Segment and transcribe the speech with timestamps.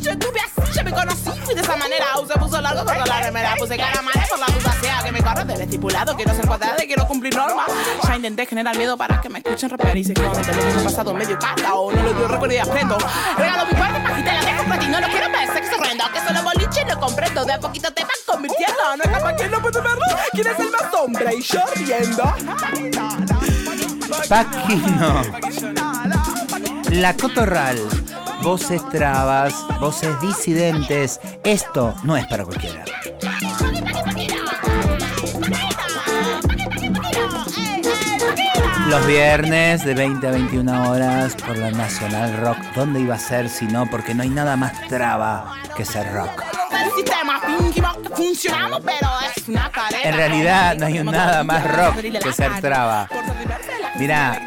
[0.00, 2.06] yo estuve así, yo me conocí, fui de esa manera.
[2.20, 5.22] Usé puso largo con la remera, puse cara mala por la duda sea que me
[5.22, 6.16] corre del estipulado.
[6.16, 7.66] Quiero ser cuadrada y quiero cumplir normas.
[8.06, 11.14] Ya intenté generar miedo para que me escuchen rapear y lo que me ha pasado
[11.14, 12.98] medio cata o no lo dio recuerdo y aprendo.
[13.36, 16.04] Regalo mi cuerpo, pajita la dejo para ti, no lo quiero ver, sexo horrendo.
[16.12, 18.96] Que solo boliche no comprendo, de a poquito te van convirtiendo.
[18.96, 20.06] No es capaz que no puede verlo.
[20.32, 21.34] ¿Quién es el más hombre?
[21.36, 22.34] Y yo riendo.
[24.28, 25.22] Paquino.
[26.90, 27.78] La Cotorral.
[28.42, 31.20] Voces trabas, voces disidentes.
[31.44, 32.84] Esto no es para cualquiera.
[38.88, 42.58] Los viernes de 20 a 21 horas por la Nacional Rock.
[42.74, 43.86] ¿Dónde iba a ser si no?
[43.88, 46.42] Porque no hay nada más traba que ser rock.
[50.04, 53.08] En realidad no hay nada más rock que ser traba.
[53.96, 54.40] Mirá,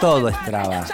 [0.00, 0.84] todo es traba.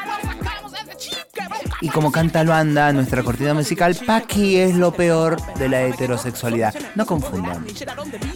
[1.84, 6.74] Y como canta Luanda, nuestra cortina musical, Paqui es lo peor de la heterosexualidad.
[6.94, 7.66] No confundan.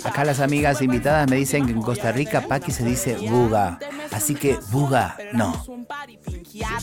[0.05, 3.79] Acá las amigas invitadas me dicen que en Costa Rica Paqui se dice buga.
[4.13, 5.65] Así que buga, no.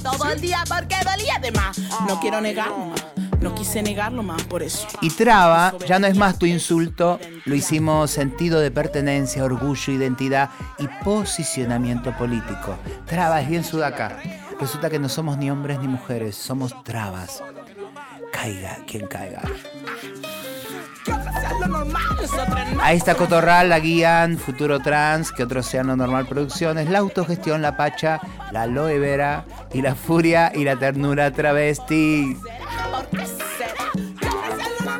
[0.01, 1.77] Todo el día porque dolía de más.
[2.07, 3.05] No quiero negarlo más.
[3.41, 4.87] No quise negarlo más por eso.
[5.01, 10.49] Y traba ya no es más tu insulto, lo hicimos sentido de pertenencia, orgullo, identidad
[10.79, 12.75] y posicionamiento político.
[13.05, 14.17] Traba es bien sudaca.
[14.59, 17.43] Resulta que no somos ni hombres ni mujeres, somos trabas.
[18.31, 19.41] Caiga quien caiga.
[22.81, 27.77] A esta cotorral la guían Futuro Trans, que otro Océano Normal Producciones, la autogestión La
[27.77, 28.19] Pacha,
[28.51, 32.37] la Aloe Vera y la Furia y la Ternura Travesti.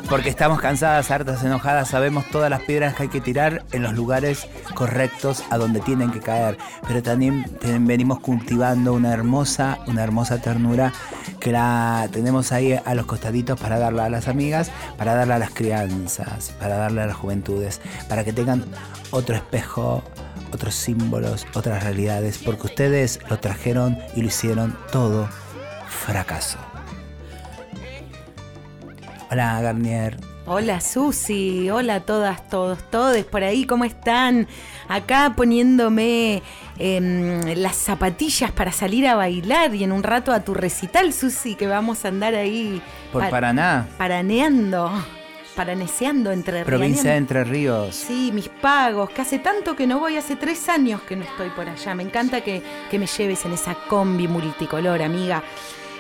[0.10, 3.94] Porque estamos cansadas, hartas, enojadas, sabemos todas las piedras que hay que tirar en los
[3.94, 6.58] lugares correctos a donde tienen que caer.
[6.88, 7.46] Pero también
[7.82, 10.94] venimos cultivando una hermosa, una hermosa ternura
[11.40, 15.40] que la tenemos ahí a los costaditos para darla a las amigas, para darla a
[15.40, 18.64] las crianzas, para darle a las juventudes, para que tengan
[19.10, 20.04] otro espejo,
[20.54, 25.28] otros símbolos, otras realidades, porque ustedes lo trajeron y lo hicieron todo
[25.88, 26.60] fracaso.
[29.36, 30.16] Hola Garnier.
[30.46, 34.48] Hola Susi, hola a todas, todos, todos por ahí, ¿cómo están?
[34.88, 36.42] Acá poniéndome
[36.80, 41.56] em, las zapatillas para salir a bailar y en un rato a tu recital, Susi,
[41.56, 42.82] que vamos a andar ahí.
[43.12, 43.88] Por Paraná.
[43.98, 44.90] Paraneando,
[45.54, 47.94] paraneceando entre Provincia de Entre Ríos.
[47.94, 51.50] Sí, mis pagos, que hace tanto que no voy, hace tres años que no estoy
[51.50, 51.94] por allá.
[51.94, 55.44] Me encanta que, que me lleves en esa combi multicolor, amiga.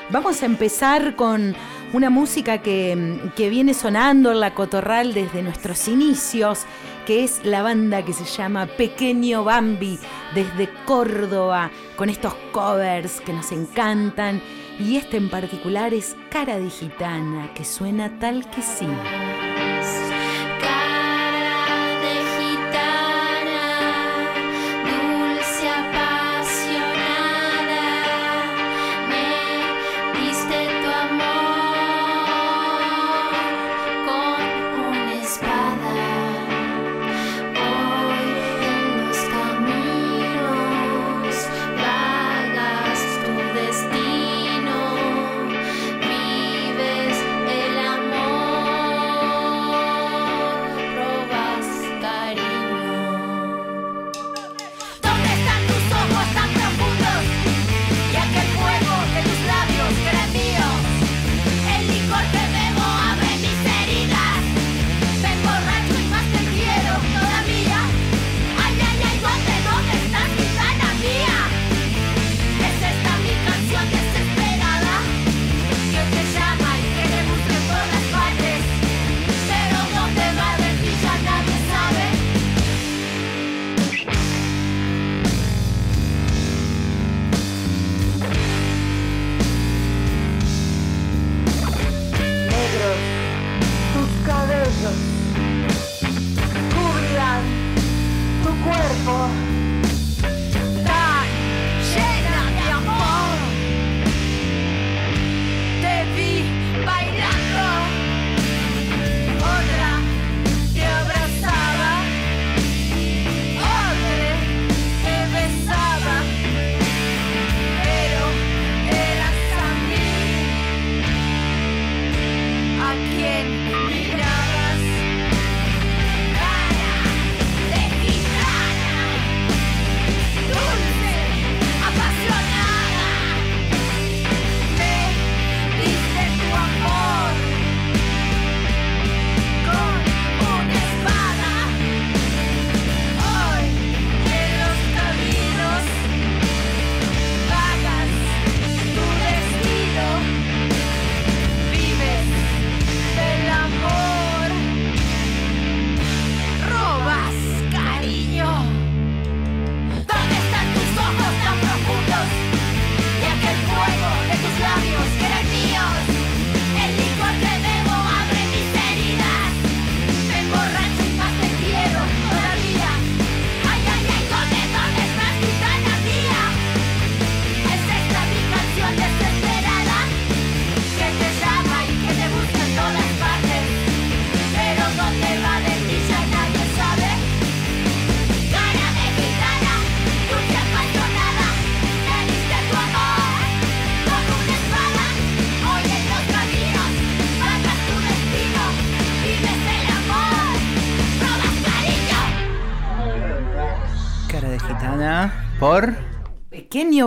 [0.09, 1.55] Vamos a empezar con
[1.95, 6.65] una música que, que, viene sonando en la cotorral desde nuestros inicios,
[7.05, 9.97] que es la banda que se llama Pequeño Bambi
[10.33, 14.41] desde Córdoba, con estos covers que nos encantan.
[14.77, 18.87] Y este en particular es Cara de Gitana, que suena tal que sí.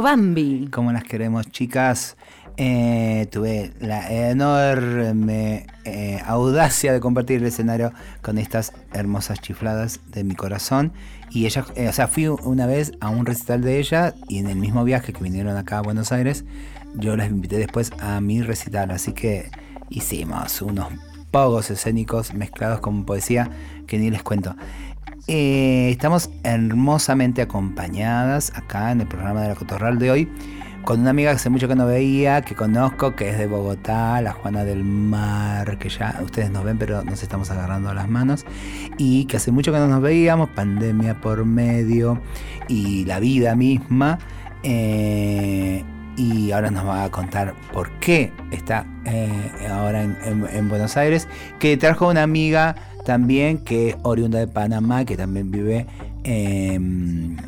[0.03, 0.69] Bambi.
[0.71, 2.17] ¿Cómo las queremos, chicas?
[2.61, 10.25] Eh, tuve la enorme eh, audacia de compartir el escenario con estas hermosas chifladas de
[10.25, 10.93] mi corazón.
[11.31, 14.49] Y ella, eh, o sea, fui una vez a un recital de ella y en
[14.49, 16.45] el mismo viaje que vinieron acá a Buenos Aires,
[16.97, 18.91] yo las invité después a mi recital.
[18.91, 19.51] Así que
[19.89, 20.89] hicimos unos
[21.31, 23.51] pogos escénicos mezclados con poesía
[23.87, 24.57] que ni les cuento.
[25.27, 30.29] Estamos hermosamente acompañadas acá en el programa de la Cotorral de hoy
[30.89, 34.23] con una amiga que hace mucho que no veía, que conozco, que es de Bogotá,
[34.23, 38.47] la Juana del Mar, que ya ustedes nos ven, pero nos estamos agarrando las manos,
[38.97, 42.23] y que hace mucho que no nos veíamos, pandemia por medio
[42.69, 44.19] y la vida misma.
[44.63, 45.85] Eh,
[46.17, 51.29] y ahora nos va a contar por qué está eh, ahora en, Buenos Aires,
[51.61, 52.75] que trajo una amiga
[53.09, 55.87] también que es oriunda de Panamá, que también vive
[56.25, 57.39] en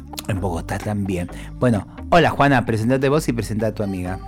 [0.40, 1.28] Bogotá también.
[1.58, 4.18] Bueno, hola Juana, presentate vos y presenta a tu amiga.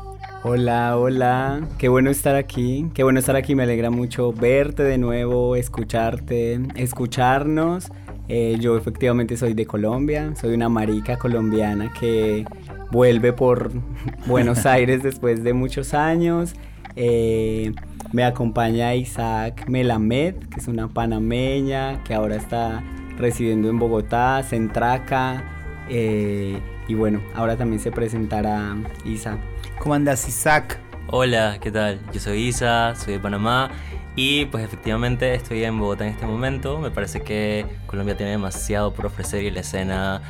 [0.43, 4.99] Hola, hola, qué bueno estar aquí, qué bueno estar aquí, me alegra mucho verte de
[4.99, 7.91] nuevo, escucharte, escucharnos.
[8.29, 12.45] Eh, yo efectivamente soy de Colombia, soy una marica colombiana que
[12.91, 13.73] vuelve por
[14.27, 16.55] Buenos Aires después de muchos años.
[16.95, 17.73] Eh,
[18.13, 22.83] me acompaña Isaac Melamed, que es una panameña que ahora está
[23.17, 25.43] residiendo en Bogotá, Centraca.
[25.89, 29.39] Eh, y bueno, ahora también se presentará Isa.
[29.79, 30.79] ¿Cómo andas, Isaac?
[31.09, 32.01] Hola, ¿qué tal?
[32.13, 33.71] Yo soy Isa, soy de Panamá
[34.15, 36.79] y pues efectivamente estoy en Bogotá en este momento.
[36.79, 40.21] Me parece que Colombia tiene demasiado por ofrecer y la escena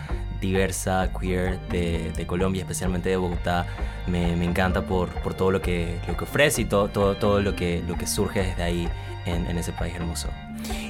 [0.42, 3.66] diversa, queer de, Colombia, especialmente de Bogotá,
[4.06, 7.56] me, encanta por, por, todo lo que, lo que ofrece y todo, todo, todo lo,
[7.56, 8.88] que, lo que surge desde ahí
[9.24, 10.28] en, ese país hermoso.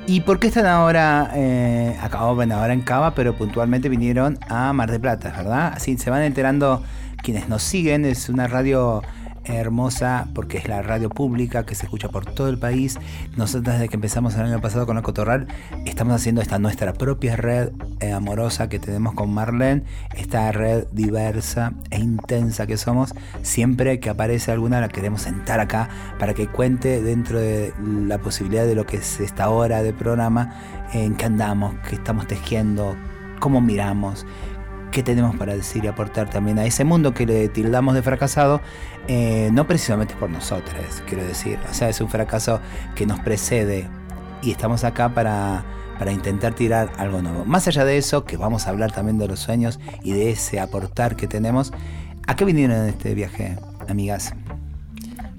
[0.06, 4.72] ¿Y por qué están ahora, eh, acá, bueno, ahora en Cava, pero puntualmente vinieron a
[4.72, 5.72] Mar de Plata, ¿verdad?
[5.76, 6.82] Así se van enterando
[7.22, 9.02] quienes nos siguen, es una radio
[9.44, 12.98] hermosa porque es la radio pública que se escucha por todo el país.
[13.36, 15.46] Nosotros desde que empezamos el año pasado con la Cotorral
[15.84, 19.82] estamos haciendo esta nuestra propia red eh, amorosa que tenemos con Marlene,
[20.16, 23.14] esta red diversa e intensa que somos.
[23.42, 28.66] Siempre que aparece alguna la queremos sentar acá para que cuente dentro de la posibilidad
[28.66, 30.54] de lo que es esta hora de programa
[30.92, 32.96] en qué andamos, qué estamos tejiendo,
[33.40, 34.26] cómo miramos
[34.92, 38.60] qué tenemos para decir y aportar también a ese mundo que le tildamos de fracasado,
[39.08, 41.58] eh, no precisamente por nosotros, quiero decir.
[41.68, 42.60] O sea, es un fracaso
[42.94, 43.88] que nos precede
[44.42, 45.64] y estamos acá para,
[45.98, 47.44] para intentar tirar algo nuevo.
[47.44, 50.60] Más allá de eso, que vamos a hablar también de los sueños y de ese
[50.60, 51.72] aportar que tenemos,
[52.28, 53.58] ¿a qué vinieron en este viaje,
[53.88, 54.34] amigas?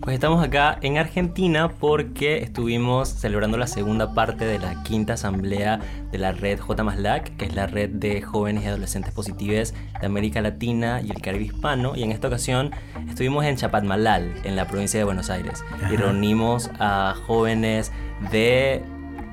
[0.04, 5.80] Pues estamos acá en Argentina porque estuvimos celebrando la segunda parte de la quinta asamblea
[6.12, 10.42] de la red J que es la red de jóvenes y adolescentes positivos de América
[10.42, 11.96] Latina y el Caribe hispano.
[11.96, 12.72] Y en esta ocasión
[13.08, 17.94] estuvimos en Chapatmalal, en la provincia de Buenos Aires, y reunimos a jóvenes
[18.30, 18.84] de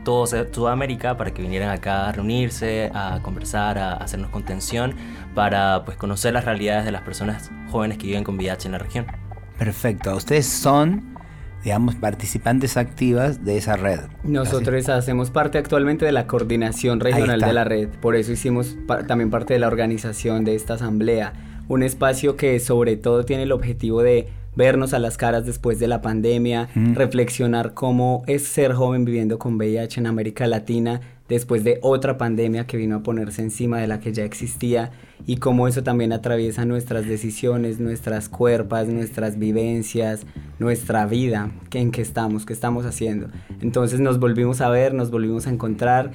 [0.05, 4.95] toda Sudamérica para que vinieran acá a reunirse, a conversar, a hacernos contención,
[5.35, 8.79] para pues conocer las realidades de las personas jóvenes que viven con VIH en la
[8.79, 9.30] región.
[9.61, 10.17] Perfecto.
[10.17, 11.19] Ustedes son,
[11.63, 14.01] digamos, participantes activas de esa red.
[14.25, 17.91] Nosotros hacemos parte actualmente de la coordinación regional de la red.
[18.01, 21.35] Por eso hicimos también parte de la organización de esta asamblea.
[21.69, 25.89] Un espacio que sobre todo tiene el objetivo de vernos a las caras después de
[25.89, 31.79] la pandemia, reflexionar cómo es ser joven viviendo con VIH en América Latina después de
[31.81, 34.91] otra pandemia que vino a ponerse encima de la que ya existía
[35.27, 40.27] y cómo eso también atraviesa nuestras decisiones, nuestras cuerpas, nuestras vivencias,
[40.59, 43.29] nuestra vida, en qué estamos, qué estamos haciendo.
[43.61, 46.11] Entonces nos volvimos a ver, nos volvimos a encontrar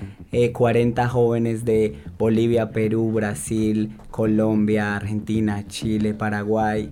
[0.51, 6.91] 40 eh, jóvenes de Bolivia, Perú, Brasil, Colombia, Argentina, Chile, Paraguay,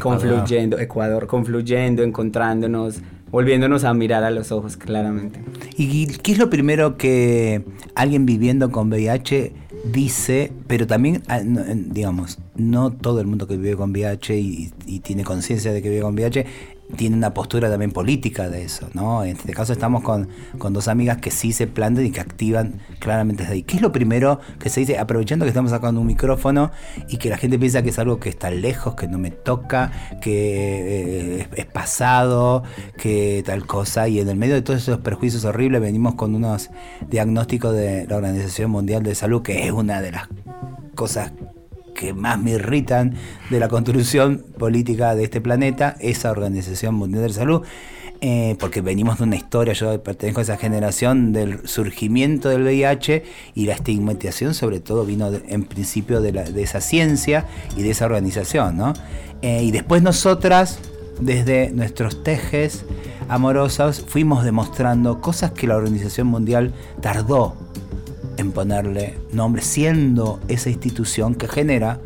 [0.00, 3.02] confluyendo, Ecuador, confluyendo, encontrándonos,
[3.34, 5.40] volviéndonos a mirar a los ojos claramente.
[5.76, 7.64] ¿Y qué es lo primero que
[7.96, 9.52] alguien viviendo con VIH
[9.86, 14.70] dice, pero también, ah, digamos, no todo el mundo que vive con VIH y,
[15.00, 16.46] tiene conciencia de que vive con VIH
[16.96, 19.24] tiene una postura también política de eso, ¿no?
[19.24, 20.28] En este caso estamos con,
[20.72, 23.62] dos amigas que sí se plantan y que activan claramente desde ahí.
[23.62, 26.70] ¿Qué es lo primero que se dice, aprovechando que estamos sacando un micrófono
[27.08, 29.90] y que la gente piensa que es algo que está lejos, que no me toca,
[30.20, 32.62] que eh, es, pasado,
[32.96, 36.70] que tal cosa, y en el medio de todos esos prejuicios horribles venimos con unos
[37.08, 40.28] diagnósticos de la Organización Mundial de Salud, que es una de las
[40.94, 41.32] cosas
[41.94, 43.14] que más me irritan
[43.50, 47.62] de la construcción política de este planeta, esa Organización Mundial de la Salud.
[48.20, 53.22] eh, porque venimos de una historia, yo pertenezco a esa generación del surgimiento del VIH
[53.54, 57.46] y la estigmatización sobre todo vino en principio de, esa ciencia
[57.76, 58.94] y de esa organización, ¿no?
[59.42, 60.78] Eh, y después nosotras,
[61.20, 62.86] desde nuestros tejes
[63.28, 66.72] amorosos, fuimos demostrando cosas que la Organización Mundial
[67.02, 67.63] tardó
[68.36, 72.00] en ponerle nombre, siendo esa institución que genera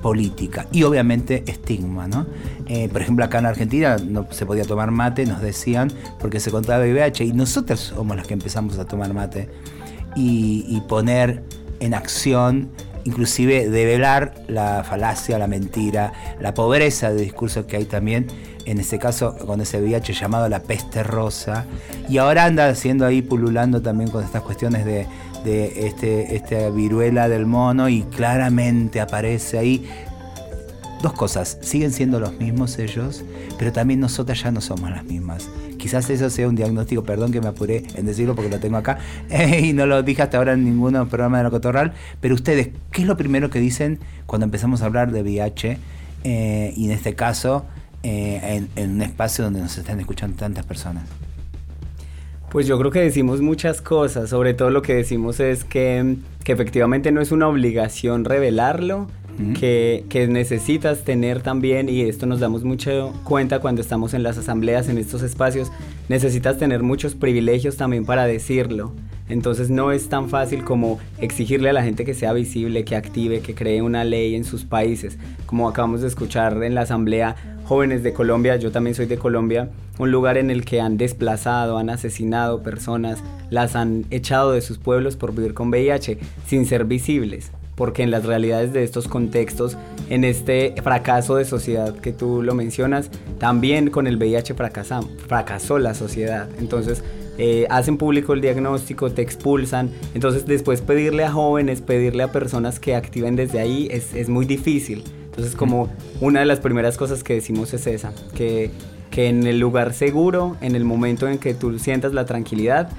[0.00, 2.08] política y obviamente estigma.
[2.08, 2.26] ¿no?
[2.66, 6.50] Eh, por ejemplo, acá en Argentina no se podía tomar mate, nos decían, porque se
[6.50, 9.48] contaba VIH y nosotros somos las que empezamos a tomar mate
[10.16, 11.42] y, poner
[11.78, 12.70] en acción
[13.04, 18.26] inclusive develar la falacia, la mentira, la pobreza de discurso que hay también,
[18.66, 21.64] en este caso con ese VIH llamado la peste rosa,
[22.10, 25.06] y ahora anda haciendo ahí pululando también con estas cuestiones de,
[25.44, 29.88] de este, esta viruela del mono y claramente aparece ahí
[31.02, 33.24] dos cosas, siguen siendo los mismos ellos,
[33.58, 35.48] pero también nosotras ya no somos las mismas.
[35.78, 38.98] Quizás eso sea un diagnóstico, perdón que me apuré en decirlo porque lo tengo acá
[39.62, 43.02] y no lo dije hasta ahora en ningún programa de la Cotorral, pero ustedes, ¿qué
[43.02, 45.78] es lo primero que dicen cuando empezamos a hablar de VIH
[46.24, 47.64] eh, y en este caso
[48.02, 51.04] eh, en un espacio donde nos están escuchando tantas personas?
[52.50, 57.12] Pues yo creo que decimos muchas cosas, sobre todo lo que decimos es que, efectivamente
[57.12, 59.06] no es una obligación revelarlo,
[59.58, 64.36] que, que, necesitas tener también, y esto nos damos mucho cuenta cuando estamos en las
[64.36, 65.70] asambleas, en estos espacios,
[66.08, 68.92] necesitas tener muchos privilegios también para decirlo.
[69.30, 73.40] Entonces no es tan fácil como exigirle a la gente que sea visible, que active,
[73.40, 75.18] que cree una ley en sus países.
[75.46, 77.36] Como acabamos de escuchar en la asamblea,
[77.70, 81.78] jóvenes de Colombia, yo también soy de Colombia, un lugar en el que han desplazado,
[81.78, 86.84] han asesinado personas, las han echado de sus pueblos por vivir con VIH sin ser
[86.84, 89.78] visibles porque en las realidades de estos contextos,
[90.10, 93.08] en este fracaso de sociedad que tú lo mencionas,
[93.38, 96.48] también con el VIH fracasó la sociedad.
[96.58, 97.04] Entonces,
[97.38, 99.90] eh, hacen público el diagnóstico, te expulsan.
[100.12, 104.44] Entonces, después pedirle a jóvenes, pedirle a personas que activen desde ahí es, es muy
[104.44, 105.04] difícil.
[105.30, 105.88] Entonces, como
[106.20, 108.70] una de las primeras cosas que decimos es esa, que,
[109.10, 112.90] que en el lugar seguro, en el momento en que tú sientas la tranquilidad,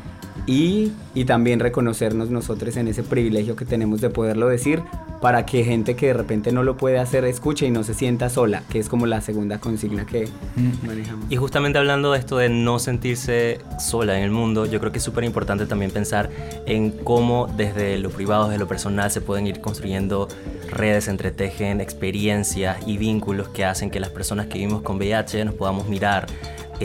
[0.45, 4.81] y, y, también reconocernos nosotros en ese privilegio que tenemos de poderlo decir
[5.21, 8.27] para que gente que de repente no lo puede hacer escuche y no se sienta
[8.29, 10.87] sola, que es como la segunda consigna que mm.
[10.87, 11.25] manejamos.
[11.29, 14.97] Y justamente hablando de esto de no sentirse sola en el mundo, yo creo que
[14.97, 16.31] es súper importante también pensar
[16.65, 20.27] en cómo desde lo privado, desde lo personal, se pueden ir construyendo
[20.71, 25.53] redes, entretejen experiencias y vínculos que hacen que las personas que vivimos con VIH nos
[25.53, 26.25] podamos mirar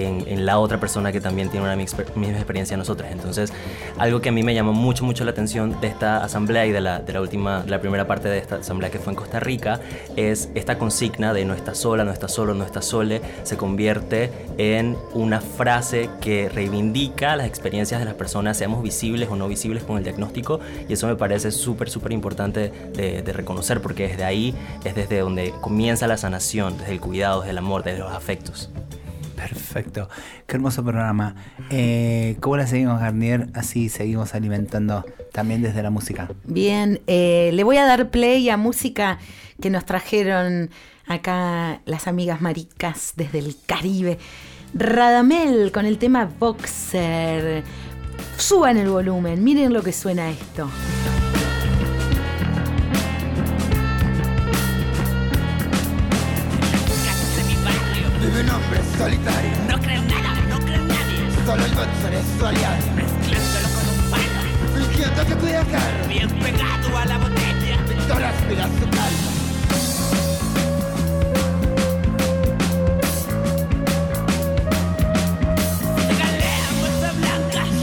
[0.04, 2.04] en, la otra persona que también tiene una misma
[2.36, 3.08] experiencia nosotros.
[3.10, 3.52] Entonces,
[3.98, 6.80] algo que a mí me llamó mucho, mucho la atención de esta asamblea y de
[6.80, 9.80] la, de la última, la primera parte de esta asamblea que fue en Costa Rica,
[10.16, 14.30] es esta consigna de no estás sola, no estás solo, no estás sole, se convierte
[14.58, 19.82] en una frase que reivindica las experiencias de las personas, seamos visibles o no visibles
[19.84, 24.24] con el diagnóstico, y eso me parece súper, súper importante de, de reconocer, porque desde
[24.24, 28.12] ahí es desde donde comienza la sanación, desde el cuidado, desde el amor, desde los
[28.12, 28.70] afectos.
[29.48, 30.08] Perfecto.
[30.46, 31.36] Qué hermoso programa.
[31.70, 33.48] Eh, ¿Cómo la seguimos, Garnier?
[33.54, 36.28] Así seguimos alimentando también desde la música.
[36.44, 39.18] Bien, eh, le voy a dar play a música
[39.60, 40.70] que nos trajeron
[41.06, 44.18] acá las amigas maricas desde el Caribe.
[44.74, 47.62] Radamel con el tema Boxer.
[48.36, 50.68] Suban el volumen, miren lo que suena esto.
[58.34, 59.52] Un hombre solitario.
[59.68, 61.44] No creo en nada, no creo en nadie.
[61.44, 61.72] Solo es
[62.38, 62.76] su aliado.
[62.96, 64.40] Mezclándolo con un palo.
[64.74, 66.08] Fingiendo que cuida carro.
[66.08, 67.76] Bien pegado a la botella.
[67.88, 69.30] Víctor aspira su calma.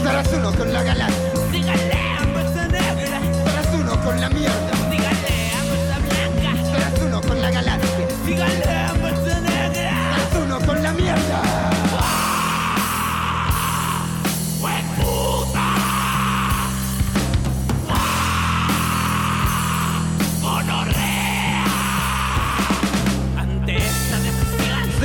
[0.02, 1.32] Serás uno con la galaxia.
[1.50, 3.20] Dígale a Bolsa Negra.
[3.44, 4.72] Serás uno con la mierda.
[4.90, 6.50] Dígale a Bolsa Blanca.
[6.70, 8.06] Serás uno con la galaxia.
[8.26, 8.83] Dígale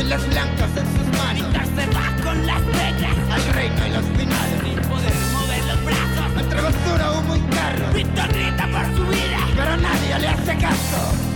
[0.10, 1.44] las blancas en sus manos.
[1.44, 3.16] Pintarse va con las reglas.
[3.32, 4.60] Al reino y los finales.
[4.64, 6.42] Sin poder mover los brazos.
[6.42, 7.94] Entre basura, humo y carro.
[7.94, 9.40] Pintorrita por su vida.
[9.56, 11.29] Pero nadie le hace caso.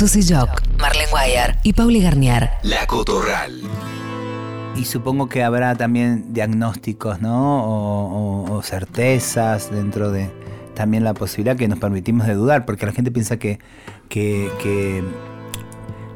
[0.00, 2.48] Susy Jock, Marlene Guayar y Pauli Garnier.
[2.62, 3.60] La Cotorral.
[4.74, 7.62] Y supongo que habrá también diagnósticos, ¿no?
[7.66, 10.30] O, o- o certezas dentro de
[10.74, 13.58] también la posibilidad que nos permitimos de dudar, porque la gente piensa que,
[14.08, 15.04] que, que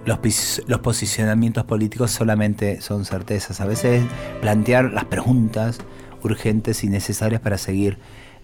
[0.06, 3.60] los, los posicionamientos políticos solamente son certezas.
[3.60, 4.02] A veces
[4.40, 5.76] plantear las preguntas
[6.22, 7.98] urgentes y necesarias para seguir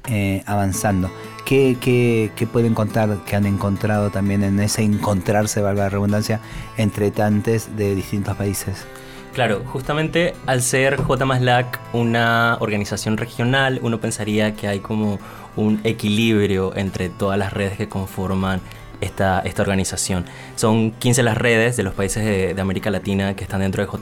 [0.08, 1.10] eh, avanzando.
[1.44, 6.40] ¿Qué, qué, pueden contar que han encontrado también en ese encontrarse, valga la redundancia,
[6.76, 8.86] entre tantes de distintos países?
[9.34, 11.24] Claro, justamente al ser J
[11.92, 15.18] una organización regional, uno pensaría que hay como
[15.56, 18.60] un equilibrio entre todas las redes que conforman
[19.00, 20.24] esta, esta organización.
[20.56, 23.86] Son 15 las redes de los países de, de América Latina que están dentro de
[23.86, 24.00] J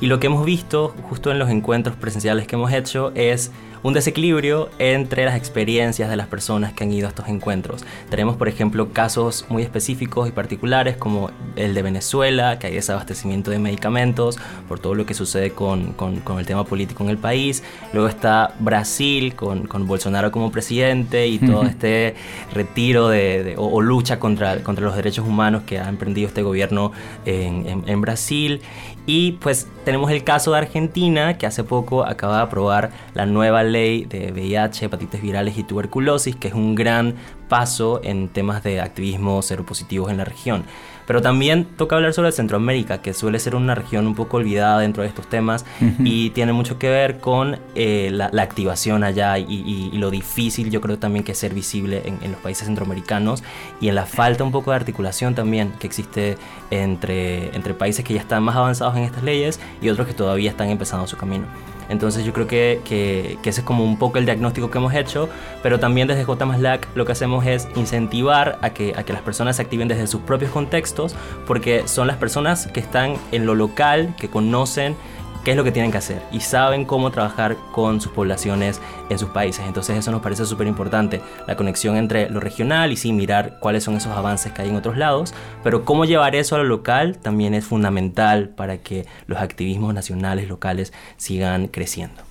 [0.00, 3.50] y lo que hemos visto justo en los encuentros presenciales que hemos hecho es
[3.82, 7.82] un desequilibrio entre las experiencias de las personas que han ido a estos encuentros.
[8.10, 13.50] Tenemos, por ejemplo, casos muy específicos y particulares como el de Venezuela, que hay desabastecimiento
[13.50, 17.16] de medicamentos por todo lo que sucede con, con- con el tema político en el
[17.16, 17.62] país.
[17.94, 22.16] Luego está Brasil con, con Bolsonaro como presidente y todo este
[22.52, 26.42] retiro de, de- o, o lucha contra, contra los derechos humanos que ha emprendido este
[26.42, 26.92] gobierno
[27.26, 28.60] en, en- en Brasil.
[29.06, 33.64] Y pues tenemos el caso de Argentina, que hace poco acaba de aprobar la nueva
[33.64, 37.16] ley de VIH, hepatitis virales y tuberculosis, que es un gran
[37.48, 40.62] paso en temas de activismo seropositivos en la región.
[41.10, 45.02] Pero también toca hablar sobre Centroamérica, que suele ser una región un poco olvidada dentro
[45.02, 46.04] de estos temas Ujú.
[46.04, 50.12] y tiene mucho que ver con eh, la, la activación allá y, y- y lo
[50.12, 53.42] difícil yo creo también que es ser visible en, en los países centroamericanos
[53.80, 56.38] y en la falta un poco de articulación también que existe
[56.70, 60.50] entre, entre países que ya están más avanzados en estas leyes y otros que todavía
[60.50, 61.46] están empezando su camino.
[61.90, 64.94] Entonces yo creo que, que- que ese es como un poco el diagnóstico que hemos
[64.94, 65.28] hecho,
[65.62, 66.46] pero también desde J
[66.94, 70.22] lo que hacemos es incentivar a que, a que las personas se activen desde sus
[70.22, 71.14] propios contextos,
[71.46, 74.96] porque son las personas que están en lo local, que conocen
[75.44, 79.18] qué es lo que tienen que hacer y saben cómo trabajar con sus poblaciones en
[79.18, 79.64] sus países.
[79.66, 83.84] Entonces eso nos parece súper importante, la conexión entre lo regional y sí mirar cuáles
[83.84, 87.18] son esos avances que hay en otros lados, pero cómo llevar eso a lo local
[87.18, 92.22] también es fundamental para que los activismos nacionales, locales sigan creciendo.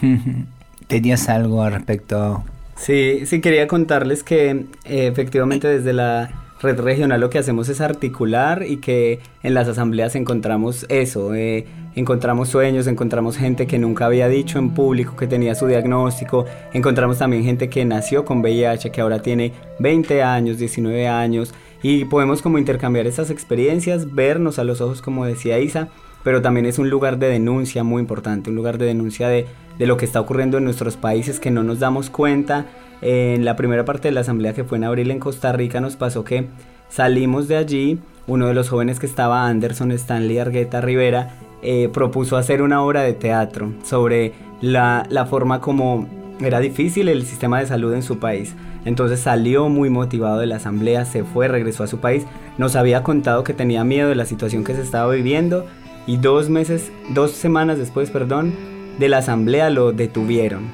[0.86, 2.44] ¿Tenías algo al respecto?
[2.76, 4.66] Sí, sí, quería contarles que eh,
[5.06, 10.14] efectivamente desde la red regional lo que hacemos es articular y que en las asambleas
[10.14, 15.54] encontramos eso, eh, encontramos sueños, encontramos gente que nunca había dicho en público que tenía
[15.54, 21.08] su diagnóstico, encontramos también gente que nació con VIH, que ahora tiene 20 años, 19
[21.08, 25.88] años y podemos como intercambiar esas experiencias, vernos a los ojos como decía Isa,
[26.24, 29.46] pero también es un lugar de denuncia muy importante, un lugar de denuncia de,
[29.78, 32.66] de lo que está ocurriendo en nuestros países que no nos damos cuenta.
[33.02, 35.96] En la primera parte de la asamblea que fue en abril en Costa Rica nos
[35.96, 36.48] pasó que
[36.88, 42.36] salimos de allí, uno de los jóvenes que estaba, Anderson Stanley Argueta Rivera, eh, propuso
[42.36, 46.06] hacer una obra de teatro sobre la, la forma como
[46.40, 48.54] era difícil el sistema de salud en su país.
[48.84, 52.24] Entonces salió muy motivado de la asamblea, se fue, regresó a su país,
[52.58, 55.66] nos había contado que tenía miedo de la situación que se estaba viviendo
[56.06, 58.54] y dos meses, dos semanas después, perdón,
[58.98, 60.64] de la asamblea lo detuvieron.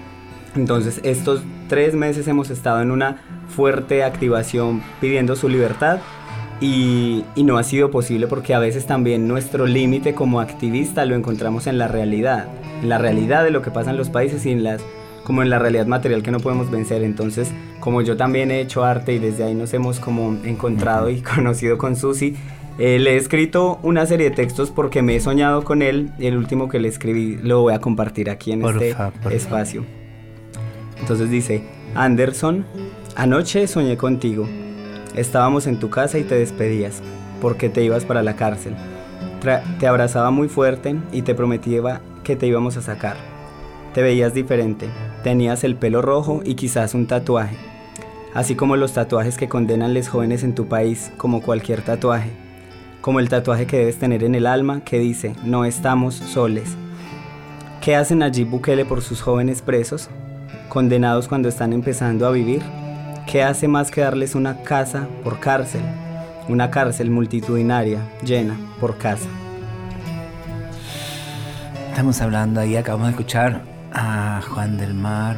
[0.55, 6.01] Entonces estos tres meses hemos estado en una fuerte activación pidiendo su libertad
[6.61, 11.15] y, y no ha sido posible porque a veces también nuestro límite como activista lo
[11.15, 12.49] encontramos en la realidad,
[12.83, 14.83] en la realidad de lo que pasa en los países y en las
[15.25, 17.03] como en la realidad material que no podemos vencer.
[17.05, 21.23] Entonces, como yo también he hecho arte y desde ahí nos hemos como encontrado y
[21.35, 22.37] conocido con Susi,
[22.79, 26.27] eh, le he escrito una serie de textos porque me he soñado con él y
[26.27, 28.95] el último que le escribí lo voy a compartir aquí en este
[29.31, 30.02] espacio.
[31.03, 31.65] Entonces dice,
[31.97, 32.65] Anderson,
[33.17, 34.49] anoche soñé contigo.
[35.17, 37.03] Estábamos en tu casa y te despedías,
[37.41, 38.77] porque te ibas para la cárcel.
[39.81, 43.17] Te abrazaba muy fuerte y te prometía que te íbamos a sacar.
[43.95, 44.89] Te veías diferente,
[45.25, 47.57] tenías el pelo rojo y quizás un tatuaje.
[48.33, 52.31] Así como los tatuajes que condenan los jóvenes en tu país, como cualquier tatuaje.
[53.01, 56.77] Como el tatuaje que debes tener en el alma que dice, no estamos soles.
[57.81, 60.09] ¿Qué hacen allí Bukele por sus jóvenes presos?
[60.73, 62.63] Condenados cuando están empezando a vivir.
[63.27, 65.83] ¿Qué hace más que darles una casa por cárcel?
[66.49, 69.29] Una cárcel multitudinaria, llena por casa.
[71.91, 75.37] Estamos hablando ahí, acabamos de escuchar a Juan del Mar,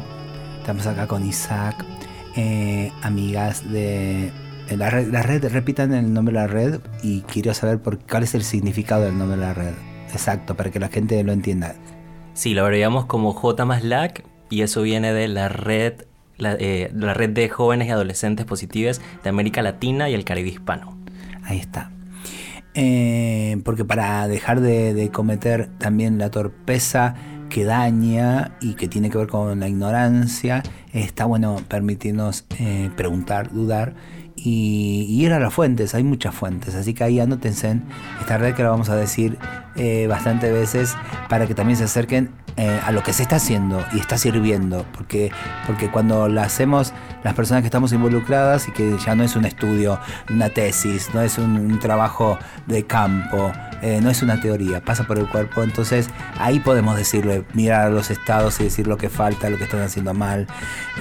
[0.61, 1.85] estamos acá con Isaac,
[2.37, 4.31] eh, amigas de
[4.71, 8.23] la red, la red, repitan el nombre de la red y quiero saber por, cuál
[8.23, 9.75] es el significado del nombre de la red.
[10.13, 11.75] Exacto, para que la gente lo entienda.
[12.35, 16.05] Sí, lo abreviamos como J más LAC y eso viene de la red
[16.37, 20.49] la, eh, la red de jóvenes y adolescentes positivas de América Latina y el Caribe
[20.49, 20.97] hispano.
[21.45, 21.91] Ahí está.
[22.75, 27.15] Eh, porque para dejar de, cometer también la torpeza
[27.49, 30.63] que daña y que tiene que ver con la ignorancia,
[30.93, 33.95] está bueno permitirnos eh, preguntar, dudar
[34.35, 35.95] y, ir a las fuentes.
[35.95, 37.85] Hay muchas fuentes, así que ahí anótense en
[38.21, 39.39] esta red que la vamos a decir
[39.77, 40.97] eh, bastante veces
[41.29, 44.87] para que también se acerquen eh, a lo que se está haciendo y está sirviendo,
[44.93, 45.33] porque,
[45.67, 46.93] porque cuando la hacemos
[47.25, 49.99] las personas que estamos involucradas y que ya no es un estudio,
[50.31, 53.51] una tesis, no es un, trabajo de campo,
[53.83, 57.91] eh, no es una teoría, pasa por el cuerpo, entonces ahí podemos decirle, mirar a
[57.91, 60.47] los estados y decir lo que falta, lo que están haciendo mal,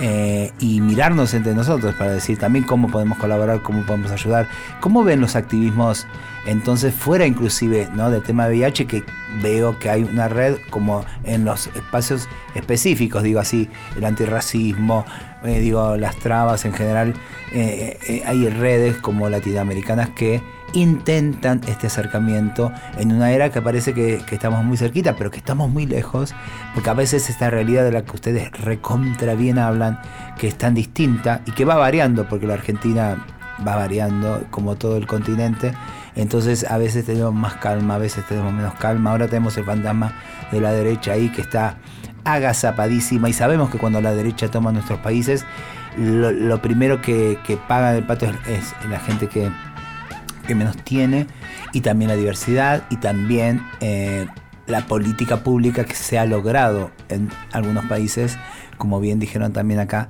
[0.01, 4.47] eh, y mirarnos entre nosotros para decir también cómo podemos colaborar, cómo podemos ayudar,
[4.79, 6.07] cómo ven los activismos
[6.45, 8.09] entonces fuera inclusive ¿no?
[8.09, 9.03] del tema de VIH que
[9.41, 15.05] veo que hay una red como en los espacios específicos, digo así, el antirracismo,
[15.43, 17.13] eh, digo las trabas en general,
[17.53, 20.41] eh, eh, hay redes como latinoamericanas que
[20.73, 25.37] intentan este acercamiento en una era que parece que, que estamos muy cerquita, pero que
[25.37, 26.33] estamos muy lejos,
[26.73, 29.99] porque a veces esta realidad de la que ustedes recontra bien hablan,
[30.37, 33.23] que es tan distinta y que va variando, porque la Argentina
[33.65, 35.73] va variando como todo el continente,
[36.15, 40.13] entonces a veces tenemos más calma, a veces tenemos menos calma, ahora tenemos el fantasma
[40.51, 41.77] de la derecha ahí que está
[42.23, 45.45] agazapadísima y sabemos que cuando la derecha toma nuestros países,
[45.97, 49.51] lo, primero que, paga el pato es, la gente que,
[50.47, 51.27] que menos tiene
[51.71, 54.27] y también la diversidad y también eh,
[54.67, 58.37] la política pública que se ha logrado en algunos países,
[58.77, 60.09] como bien dijeron también acá,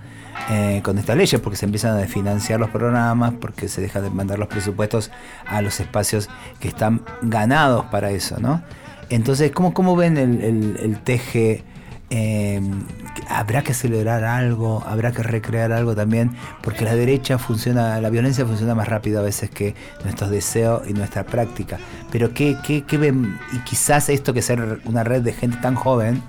[0.49, 4.09] eh, con estas leyes, porque se empiezan a financiar los programas, porque se deja de
[4.09, 5.11] mandar los presupuestos
[5.45, 8.61] a los espacios que están ganados para eso, ¿no?
[9.09, 11.63] Entonces, ¿cómo, cómo ven el, teje?
[12.09, 12.61] Eh,
[13.29, 18.45] habrá que acelerar algo, habrá que recrear algo también, porque la derecha funciona, la violencia
[18.45, 21.79] funciona más rápido a veces que nuestros deseos y nuestra práctica.
[22.11, 23.39] Pero ¿qué, qué, qué ven?
[23.53, 26.21] Y quizás esto que ser una red de gente tan joven,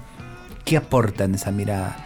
[0.64, 1.96] ¿qué aporta en esa mirada?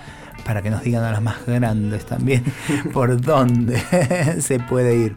[0.48, 2.42] Para que nos digan a las más grandes también
[2.94, 3.78] por dónde
[4.40, 5.16] se puede ir.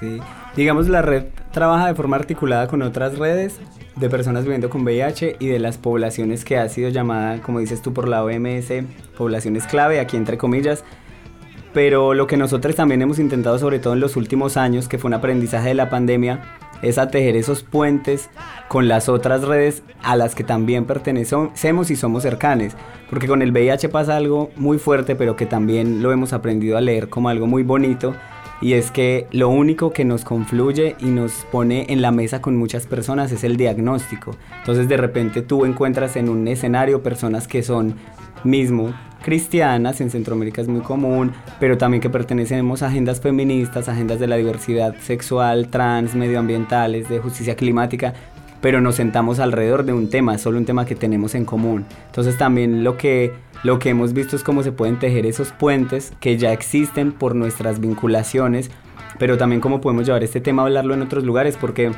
[0.00, 0.18] Sí.
[0.56, 3.60] Digamos, la red trabaja de forma articulada con otras redes
[3.94, 7.80] de personas viviendo con VIH y de las poblaciones que ha sido llamada, como dices
[7.80, 8.72] tú, por la OMS,
[9.16, 10.82] poblaciones clave, aquí entre comillas.
[11.72, 15.10] Pero lo que nosotros también hemos intentado, sobre todo en los últimos años, que fue
[15.10, 16.40] un aprendizaje de la pandemia,
[16.82, 18.28] es a tejer esos puentes
[18.68, 22.76] con las otras redes a las que también pertenecemos y somos cercanes.
[23.08, 26.80] Porque con el VIH pasa algo muy fuerte, pero que también lo hemos aprendido a
[26.80, 28.14] leer como algo muy bonito.
[28.60, 32.56] Y es que lo único que nos confluye y nos pone en la mesa con
[32.56, 34.36] muchas personas es el diagnóstico.
[34.58, 37.96] Entonces de repente tú encuentras en un escenario personas que son
[38.44, 44.20] mismo cristianas, en Centroamérica es muy común, pero también que pertenecemos a agendas feministas, agendas
[44.20, 48.12] de la diversidad sexual, trans, medioambientales, de justicia climática,
[48.60, 51.84] pero nos sentamos alrededor de un tema, solo un tema que tenemos en común.
[52.06, 53.32] Entonces también lo que,
[53.64, 57.34] lo que hemos visto es cómo se pueden tejer esos puentes que ya existen por
[57.34, 58.70] nuestras vinculaciones,
[59.18, 61.92] pero también cómo podemos llevar este tema a hablarlo en otros lugares, porque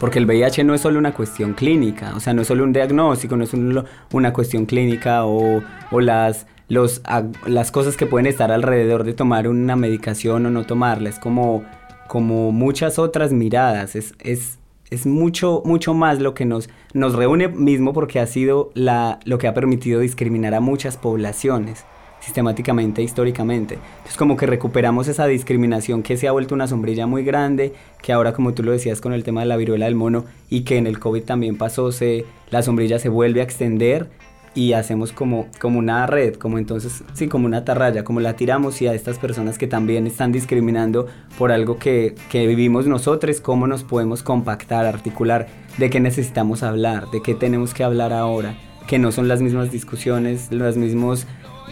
[0.00, 2.72] porque el VIH no es solo una cuestión clínica, o sea, no es solo un
[2.72, 7.02] diagnóstico, no es un, una cuestión clínica o, las, los,
[7.46, 11.64] las cosas que pueden estar alrededor de tomar una medicación o no tomarla, es como,
[12.08, 14.58] como muchas otras miradas, es, es,
[14.88, 19.36] es mucho, mucho más lo que nos, nos reúne mismo porque ha sido la, lo
[19.36, 21.84] que ha permitido discriminar a muchas poblaciones
[22.20, 23.74] sistemáticamente, históricamente.
[23.74, 28.12] Entonces como que recuperamos esa discriminación que se ha vuelto una sombrilla muy grande, que
[28.12, 30.76] ahora como tú lo decías con el tema de la viruela del mono y que
[30.76, 34.08] en el COVID también pasó, se, la sombrilla se vuelve a extender
[34.54, 38.82] y hacemos como, como una red, como entonces, sí, como una atarraya, como la tiramos
[38.82, 41.06] y a estas personas que también están discriminando
[41.38, 45.46] por algo que, que vivimos nosotros, cómo nos podemos compactar, articular,
[45.78, 48.56] de qué necesitamos hablar, de qué tenemos que hablar ahora,
[48.88, 51.26] que no son las mismas discusiones, los mismos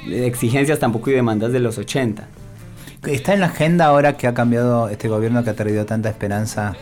[0.07, 2.27] exigencias tampoco y demandas de los 80.
[3.07, 6.75] ¿Está en la agenda ahora que ha cambiado este gobierno que ha traído tanta esperanza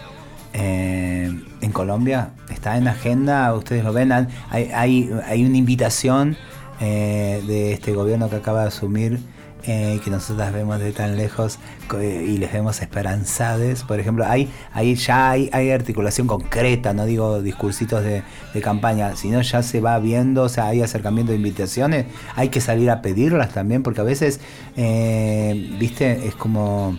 [0.54, 2.30] eh, en Colombia?
[2.50, 3.52] ¿Está en la agenda?
[3.54, 4.12] ¿Ustedes lo ven?
[4.12, 6.36] Hay, hay, hay una invitación
[6.80, 9.20] eh, de este gobierno que acaba de asumir
[9.66, 11.58] eh, que nosotras vemos de tan lejos
[11.98, 13.82] eh, y les vemos esperanzades.
[13.82, 18.22] Por ejemplo, hay, ahí ya hay, hay, articulación concreta, no digo discursitos de,
[18.54, 22.60] de, campaña, sino ya se va viendo, o sea, hay acercamiento de invitaciones, hay que
[22.60, 24.40] salir a pedirlas también, porque a veces,
[24.76, 26.98] eh, viste, es como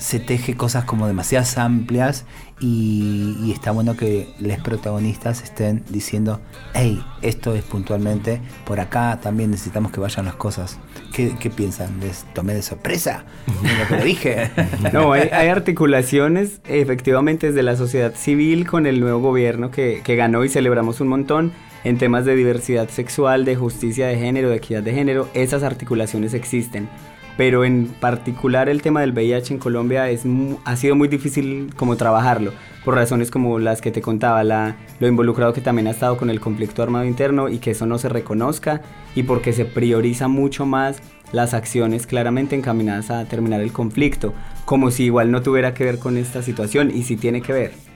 [0.00, 2.24] se teje cosas como demasiadas amplias
[2.58, 6.40] y, y está bueno que los protagonistas estén diciendo,
[6.74, 10.78] hey, esto es puntualmente, por acá también necesitamos que vayan las cosas.
[11.14, 12.00] ¿Qué, piensan?
[12.00, 13.24] ¿Les tomé de sorpresa?
[13.62, 14.50] ¿Es lo que dije?
[14.92, 20.16] No, hay, hay articulaciones efectivamente desde la sociedad civil con el nuevo gobierno que, que
[20.16, 21.52] ganó y celebramos un montón
[21.84, 25.28] en temas de diversidad sexual, de justicia de género, de equidad de género.
[25.34, 26.88] Esas articulaciones existen.
[27.36, 30.24] Pero en particular el tema del VIH en Colombia es,
[30.64, 32.52] ha sido muy difícil como trabajarlo,
[32.84, 36.30] por razones como las que te contaba, la, lo involucrado que también ha estado con
[36.30, 38.82] el conflicto armado interno y que eso no se reconozca
[39.14, 44.90] y porque se prioriza mucho más las acciones claramente encaminadas a terminar el conflicto, como
[44.90, 47.89] si igual no tuviera que ver con esta situación y sí tiene que ver.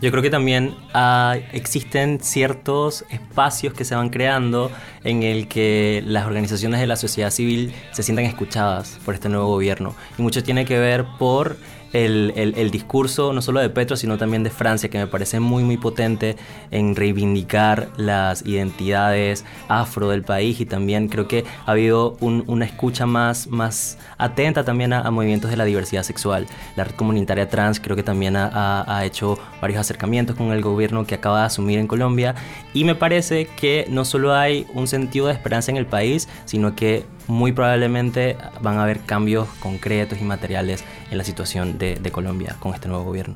[0.00, 4.70] Yo creo que también ah, existen ciertos espacios que se van creando
[5.04, 9.46] en el que las organizaciones de la sociedad civil se sientan escuchadas por este nuevo
[9.46, 9.94] gobierno.
[10.18, 11.56] Y mucho tiene que ver por
[11.92, 15.40] el, el- el discurso no solo de Petro, sino también de Francia, que me parece
[15.40, 16.36] muy, muy potente
[16.70, 22.64] en reivindicar las identidades afro del país y también creo que ha habido un- una
[22.64, 26.46] escucha más, más atenta también a, a movimientos de la diversidad sexual.
[26.76, 30.62] La red comunitaria trans creo que también ha, ha- ha hecho varios acercamientos con el
[30.62, 32.34] gobierno que acaba de asumir en Colombia
[32.72, 36.74] y me parece que no solo hay un sentido de esperanza en el país, sino
[36.76, 42.10] que muy probablemente van a haber cambios concretos y materiales en la situación de, de
[42.10, 43.34] Colombia con este nuevo gobierno.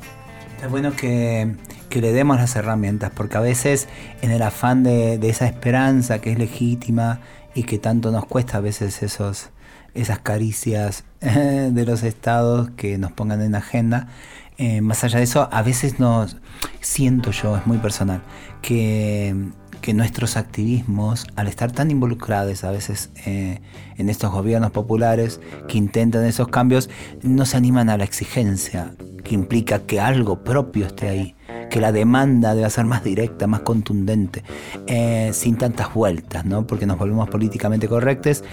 [0.57, 1.55] Está bueno que,
[1.89, 3.89] que le demos las herramientas, porque a veces
[4.23, 7.21] en el afán de, de esa esperanza que es legítima
[7.55, 9.51] y que tanto nos cuesta a veces esos,
[9.95, 14.09] esas caricias de los estados que nos pongan en agenda,
[14.57, 16.37] eh, más allá de eso, a veces nos
[16.81, 18.23] siento yo, es muy personal,
[18.63, 19.35] que,
[19.85, 23.61] que nuestros activismos, al estar tan involucrados a veces eh,
[23.99, 26.89] en estos gobiernos populares que intentan esos cambios,
[27.23, 28.95] no se animan a la exigencia,
[29.25, 31.35] que implica que algo propio esté ahí,
[31.75, 34.45] que la demanda debe ser más directa, más contundente,
[34.87, 36.69] eh, sin tantas vueltas, ¿no?
[36.69, 38.45] Porque nos volvemos políticamente correctos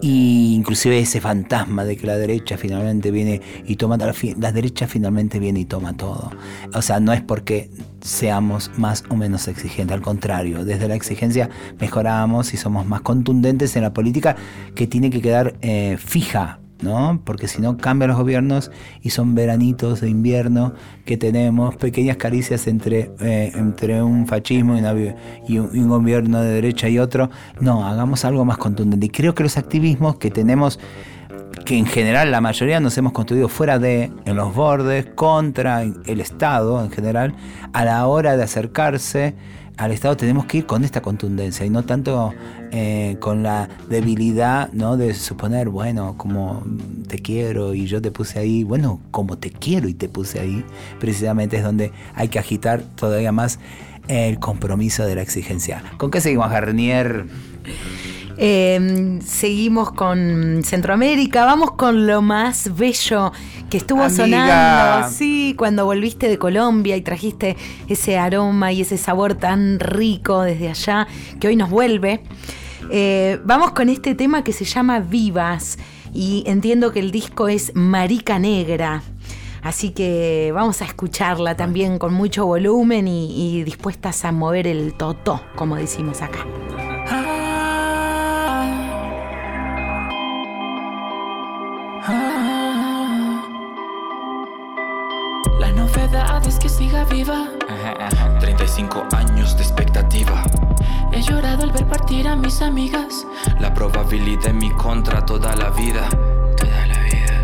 [0.00, 5.38] y inclusive ese fantasma de que la derecha finalmente viene y toma la derecha finalmente
[5.38, 6.30] viene y toma todo.
[6.72, 7.68] O sea, no es porque
[8.00, 13.76] seamos más o menos exigentes, al contrario, desde la exigencia mejoramos y somos más contundentes
[13.76, 14.36] en la política
[14.74, 17.20] que tiene que quedar eh, fija ¿no?
[17.24, 18.70] Porque si no cambian los gobiernos
[19.02, 25.58] y son veranitos de invierno que tenemos pequeñas caricias entre, eh, entre un fascismo y,
[25.58, 27.30] un, y un gobierno de derecha y otro.
[27.60, 29.06] No, hagamos algo más contundente.
[29.06, 30.78] Y creo que los activismos que tenemos
[31.64, 36.20] que en general la mayoría nos hemos construido fuera de, en los bordes, contra el
[36.20, 37.34] Estado en general,
[37.72, 39.34] a la hora de acercarse
[39.80, 42.34] al Estado tenemos que ir con esta contundencia y no tanto
[42.72, 44.96] eh, con la debilidad ¿no?
[44.96, 46.62] de suponer, bueno, como
[47.08, 50.64] te quiero y yo te puse ahí, bueno, como te quiero y te puse ahí,
[50.98, 53.58] precisamente es donde hay que agitar todavía más
[54.08, 55.82] el compromiso de la exigencia.
[55.96, 57.26] ¿Con qué seguimos, Garnier?
[58.42, 63.32] Eh, seguimos con Centroamérica, vamos con lo más bello
[63.68, 64.16] que estuvo Amiga.
[64.16, 65.08] sonando.
[65.10, 70.70] Sí, cuando volviste de Colombia y trajiste ese aroma y ese sabor tan rico desde
[70.70, 71.06] allá
[71.38, 72.22] que hoy nos vuelve.
[72.90, 75.78] Eh, vamos con este tema que se llama Vivas
[76.14, 79.02] y entiendo que el disco es Marica Negra.
[79.62, 84.94] Así que vamos a escucharla también con mucho volumen y, y dispuestas a mover el
[84.94, 86.46] totó, como decimos acá.
[96.58, 97.48] Que siga viva.
[98.40, 100.42] 35 años de expectativa.
[101.12, 103.26] He llorado al ver partir a mis amigas.
[103.58, 106.08] La probabilidad en mi contra toda la vida.
[106.56, 107.42] Toda la vida.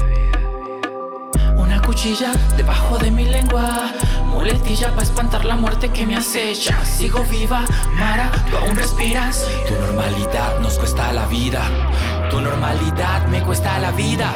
[1.57, 3.93] Una cuchilla debajo de mi lengua.
[4.27, 6.85] Muletilla para espantar la muerte que me acecha.
[6.85, 7.65] Sigo viva,
[7.95, 9.47] Mara, tú aún respiras.
[9.69, 11.63] Tu normalidad nos cuesta la vida.
[12.31, 14.33] Tu normalidad me cuesta la vida.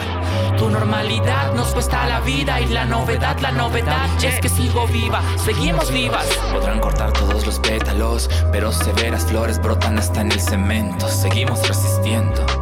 [0.56, 2.60] Tu normalidad nos cuesta la vida.
[2.60, 5.22] Y la novedad, la novedad es que sigo viva.
[5.36, 6.26] Seguimos vivas.
[6.52, 11.08] Podrán cortar todos los pétalos, pero severas flores brotan hasta en el cemento.
[11.08, 12.59] Seguimos resistiendo.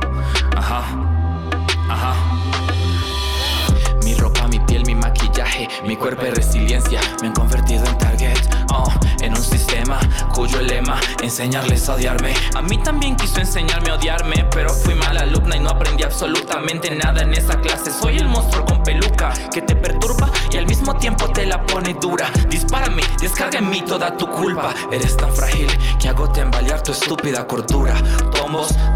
[5.85, 8.39] Mi cuerpo y resiliencia me han convertido en target.
[8.73, 9.99] Oh, en un sistema
[10.35, 12.35] cuyo lema enseñarles a odiarme.
[12.55, 16.95] A mí también quiso enseñarme a odiarme, pero fui mala alumna y no aprendí absolutamente
[16.95, 17.91] nada en esa clase.
[17.91, 21.95] Soy el monstruo con peluca que te perturba y al mismo tiempo te la pone
[21.95, 22.31] dura.
[22.49, 24.75] Dispárame, descarga en mí toda tu culpa.
[24.93, 25.69] Eres tan frágil
[25.99, 27.95] que hago tambalear tu estúpida cordura.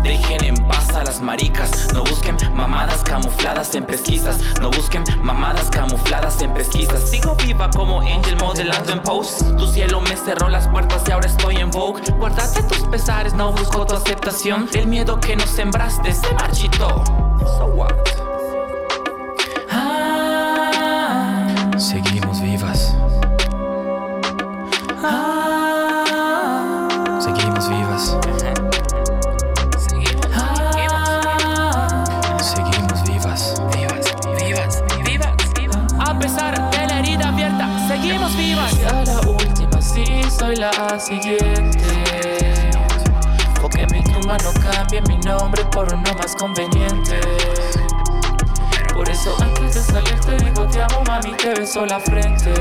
[0.02, 1.92] Dejen en paz a las maricas.
[1.92, 4.38] No busquen mamadas camufladas en pesquisas.
[4.62, 7.10] No busquen mamadas camufladas en pesquisas.
[7.10, 9.44] Sigo viva como Angel modelando en pose.
[9.56, 12.00] Tu cielo me cerró las puertas y ahora estoy en Vogue.
[12.16, 14.70] Guárdate tus pesares, no busco tu aceptación.
[14.72, 17.04] El miedo que nos sembraste se marchitó.
[17.58, 17.92] So what?
[19.70, 22.21] Ah, seguimos
[40.70, 41.80] la siguiente.
[43.60, 47.20] Porque mi tumba no cambie mi nombre por uno más conveniente.
[48.94, 52.52] Por eso antes de salir te digo te amo mami, te beso la frente.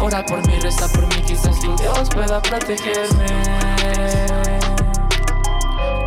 [0.00, 3.26] Ora por mí, reza por mí, quizás tu Dios pueda protegerme.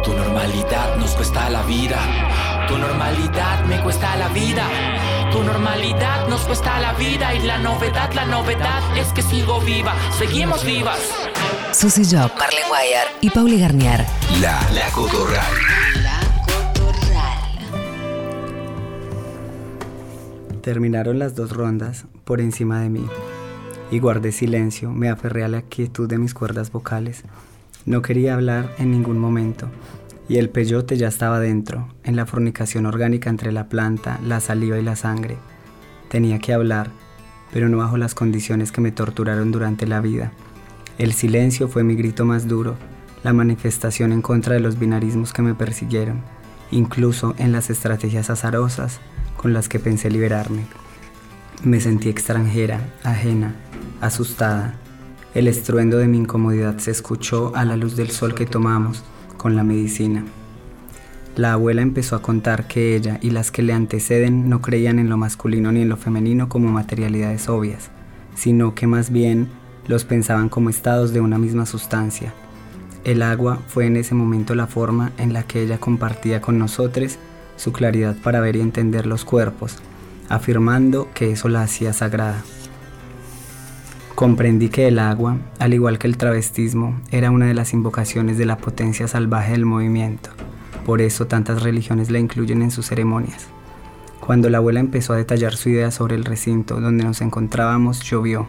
[0.03, 1.99] Tu normalidad nos cuesta la vida.
[2.67, 4.67] Tu normalidad me cuesta la vida.
[5.31, 7.33] Tu normalidad nos cuesta la vida.
[7.35, 9.93] Y la novedad, la novedad es que sigo viva.
[10.17, 10.99] Seguimos vivas.
[11.71, 14.05] Susy Job, Marlene Guayar y Pauli Garnier.
[14.41, 15.43] La, la cotorral.
[20.61, 23.07] Terminaron las dos rondas por encima de mí
[23.89, 27.23] y guardé silencio, me aferré a la quietud de mis cuerdas vocales.
[27.85, 29.69] No quería hablar en ningún momento
[30.29, 34.77] y el peyote ya estaba dentro, en la fornicación orgánica entre la planta, la saliva
[34.77, 35.37] y la sangre.
[36.09, 36.91] Tenía que hablar,
[37.51, 40.31] pero no bajo las condiciones que me torturaron durante la vida.
[40.97, 42.75] El silencio fue mi grito más duro,
[43.23, 46.21] la manifestación en contra de los binarismos que me persiguieron,
[46.71, 48.99] incluso en las estrategias azarosas
[49.37, 50.65] con las que pensé liberarme.
[51.63, 53.55] Me sentí extranjera, ajena,
[54.01, 54.75] asustada.
[55.33, 59.03] El estruendo de mi incomodidad se escuchó a la luz del sol que tomamos
[59.37, 60.23] con la medicina.
[61.35, 65.07] La abuela empezó a contar que ella y las que le anteceden no creían en
[65.07, 67.91] lo masculino ni en lo femenino como materialidades obvias,
[68.35, 69.47] sino que más bien
[69.87, 72.33] los pensaban como estados de una misma sustancia.
[73.03, 77.19] El agua fue en ese momento la forma en la que ella compartía con nosotros
[77.55, 79.77] su claridad para ver y entender los cuerpos,
[80.29, 82.43] afirmando que eso la hacía sagrada.
[84.17, 88.47] Comprendí que el agua, al igual que el travestismo, era una de las invocaciones de
[88.47, 90.31] la potencia salvaje del movimiento.
[90.87, 93.45] Por eso tantas religiones la incluyen en sus ceremonias.
[94.19, 98.47] Cuando la abuela empezó a detallar su idea sobre el recinto donde nos encontrábamos, llovió,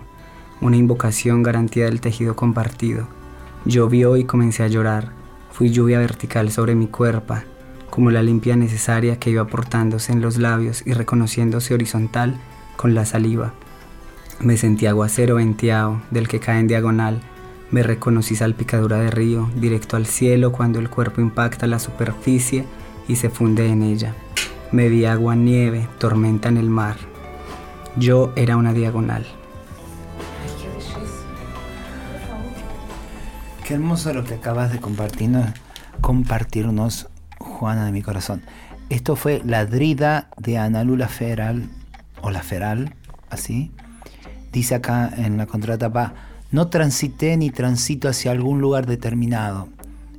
[0.62, 3.06] una invocación garantía del tejido compartido.
[3.66, 5.10] Llovió y comencé a llorar.
[5.52, 7.34] Fui lluvia vertical sobre mi cuerpo,
[7.90, 12.40] como la limpia necesaria que iba aportándose en los labios y reconociéndose horizontal
[12.76, 13.52] con la saliva.
[14.40, 17.20] Me sentí aguacero venteado, del que cae en diagonal.
[17.72, 22.64] Me reconocí salpicadura de río, directo al cielo cuando el cuerpo impacta la superficie
[23.08, 24.14] y se funde en ella.
[24.70, 26.96] Me vi agua, nieve, tormenta en el mar.
[27.96, 29.26] Yo era una diagonal.
[33.66, 35.50] Qué hermoso lo que acabas de compartirnos,
[36.00, 37.08] compartirnos,
[37.38, 38.42] Juana de mi corazón.
[38.88, 41.68] Esto fue La Drida de Analula Feral,
[42.22, 42.94] o La Feral,
[43.30, 43.72] así.
[44.52, 46.14] Dice acá en la contratapa,
[46.50, 49.68] no transité ni transito hacia algún lugar determinado.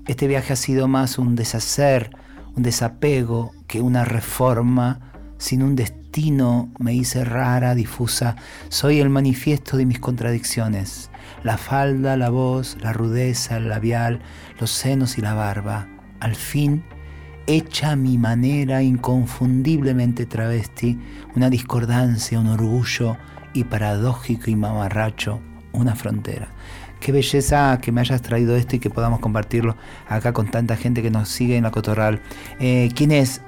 [0.06, 2.12] Este viaje ha sido más un deshacer,
[2.56, 5.00] un desapego que una reforma.
[5.38, 8.36] Sin un destino me hice rara, difusa.
[8.70, 11.10] Soy el manifiesto de mis contradicciones.
[11.44, 14.20] La falda, la voz, la rudeza, el labial,
[14.60, 15.88] los senos y la barba.
[16.20, 16.84] Al fin,
[17.48, 21.00] hecha mi manera inconfundiblemente travesti,
[21.36, 23.18] una discordancia, un orgullo
[23.54, 25.40] y paradójico y mamarracho,
[25.72, 26.50] una frontera.
[27.00, 29.76] Qué belleza que me hayas traído esto y que podamos compartirlo
[30.08, 32.22] acá con tanta gente que nos sigue en la Cotorral.
[32.60, 33.42] Eh, ¿Quién es?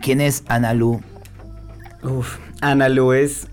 [0.00, 1.00] ¿Quién es Analu?
[2.04, 3.48] Uf, Analu es,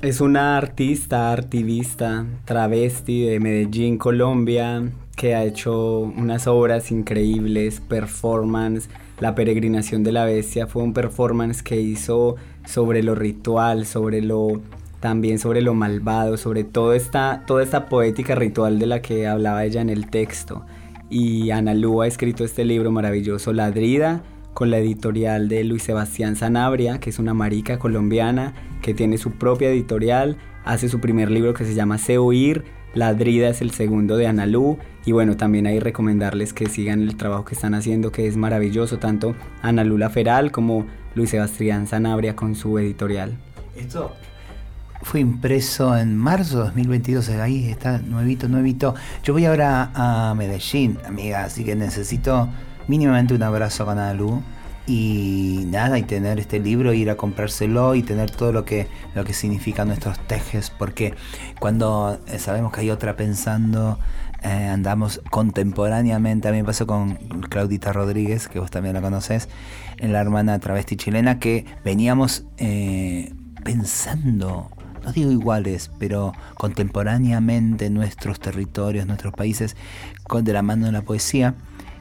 [0.00, 4.82] es una artista, activista, travesti de Medellín, Colombia,
[5.14, 8.88] que ha hecho unas obras increíbles, performance.
[9.18, 14.62] La peregrinación de la bestia fue un performance que hizo sobre lo ritual, sobre lo
[15.00, 19.64] también sobre lo malvado, sobre todo esta, toda esta poética ritual de la que hablaba
[19.64, 20.64] ella en el texto.
[21.08, 24.22] Y Ana Lu ha escrito este libro maravilloso, Ladrida,
[24.54, 29.32] con la editorial de Luis Sebastián Sanabria, que es una marica colombiana que tiene su
[29.32, 34.16] propia editorial, hace su primer libro que se llama Se Oír, Ladrida es el segundo
[34.16, 38.12] de Ana Lu, y bueno, también hay recomendarles que sigan el trabajo que están haciendo,
[38.12, 43.36] que es maravilloso, tanto Ana Lula Feral como Luis Sebastián Sanabria con su editorial.
[43.76, 44.12] Esto
[45.02, 48.94] fue impreso en marzo de 2022, ahí está nuevito, nuevito.
[49.22, 52.48] Yo voy ahora a Medellín, amiga, así que necesito
[52.86, 54.42] mínimamente un abrazo con Alu
[54.86, 59.24] y nada, y tener este libro, ir a comprárselo y tener todo lo que, lo
[59.24, 61.14] que significan nuestros tejes, porque
[61.60, 63.98] cuando eh, sabemos que hay otra pensando,
[64.42, 67.14] eh, andamos contemporáneamente, a mí me pasó con
[67.48, 69.48] Claudita Rodríguez, que vos también la conoces,
[69.98, 73.32] la hermana travesti chilena, que veníamos eh,
[73.62, 74.70] pensando
[75.04, 79.76] no digo iguales, pero contemporáneamente nuestros territorios, nuestros países,
[80.24, 81.54] con, de la mano de la poesía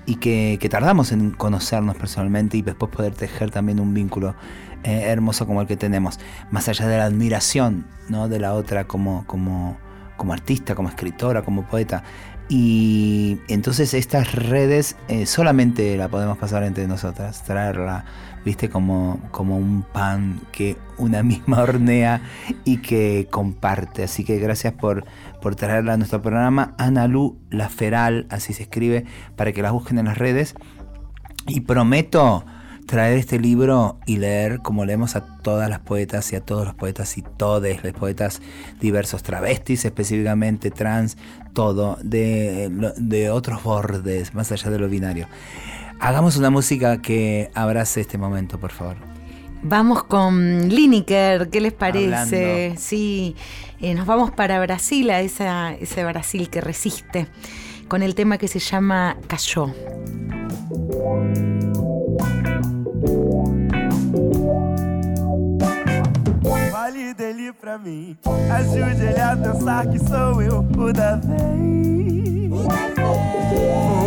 [0.05, 4.35] y que, que, tardamos en conocernos personalmente y después poder tejer también un vínculo
[4.83, 6.19] eh, hermoso como el que tenemos,
[6.51, 8.29] más allá de la admiración ¿no?
[8.29, 9.77] de la otra como, como,
[10.15, 12.03] como artista, como escritora, como poeta.
[12.51, 18.05] Y entonces estas redes eh, solamente la podemos pasar entre nosotras, traerla,
[18.43, 22.21] viste, como, como un pan que una misma hornea
[22.65, 24.03] y que comparte.
[24.03, 25.05] Así que gracias por,
[25.41, 26.73] por traerla a nuestro programa.
[26.79, 30.55] Analu La Feral, así se escribe, para que la busquen en las redes.
[31.45, 32.45] Y prometo
[32.89, 36.73] traer este libro y leer como leemos a todas las poetas y a todos los
[36.73, 38.41] poetas y todes los poetas
[38.81, 41.15] diversos, travestis específicamente, trans,
[41.53, 45.27] todo, de, de otros bordes, más allá de lo binario.
[45.99, 48.97] Hagamos una música que abrace este momento, por favor.
[49.61, 52.65] Vamos con Lineker, ¿qué les parece?
[52.65, 52.81] Hablando.
[52.81, 53.35] Sí,
[53.81, 57.27] eh, nos vamos para Brasil, a esa, ese Brasil que resiste,
[57.87, 59.71] con el tema que se llama Cayó.
[66.71, 68.17] Fale dele pra mim,
[68.51, 72.49] ajude ele a pensar que sou eu o da vez.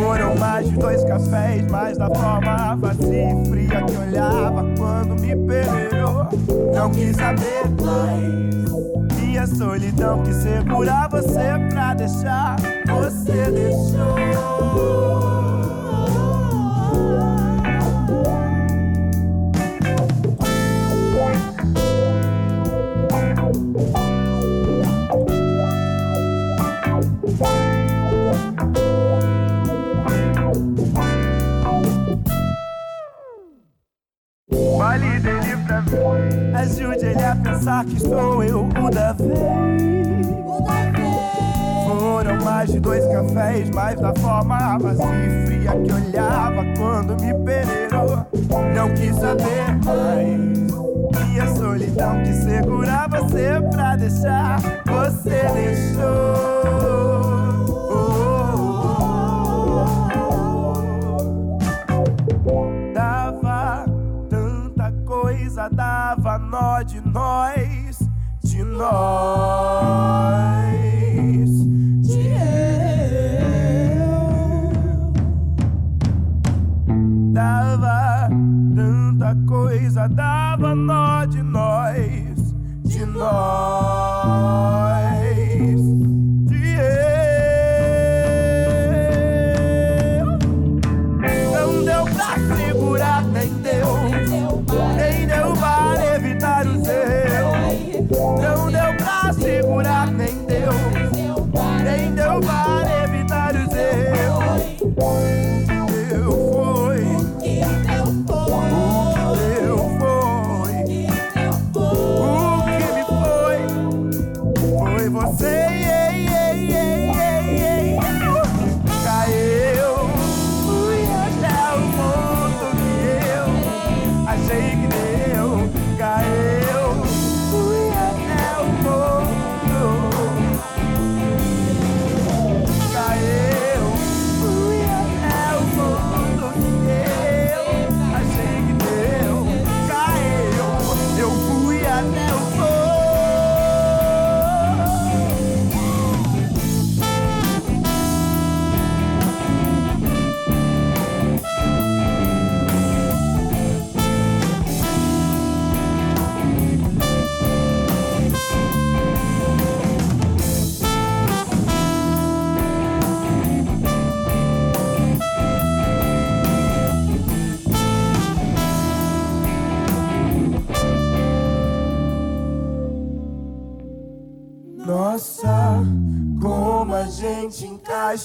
[0.03, 5.37] Foram mais de dois cafés, mas da forma vazia e fria que olhava quando me
[5.37, 6.29] peneirou.
[6.75, 9.21] Não quis saber mais.
[9.21, 12.57] Minha solidão que segurar você pra deixar,
[12.87, 15.52] você deixou.
[37.83, 40.27] A que sou eu o da vez.
[41.87, 47.35] Foram mais de dois cafés, mas da forma vazia e fria que olhava quando me
[47.45, 48.25] peneirou.
[48.75, 50.63] Não quis saber mais.
[51.27, 56.63] Minha solidão que segurar você pra deixar, você deixou.
[62.95, 63.85] Dava
[64.29, 67.72] tanta coisa, dava nó de nós,
[68.79, 70.52] de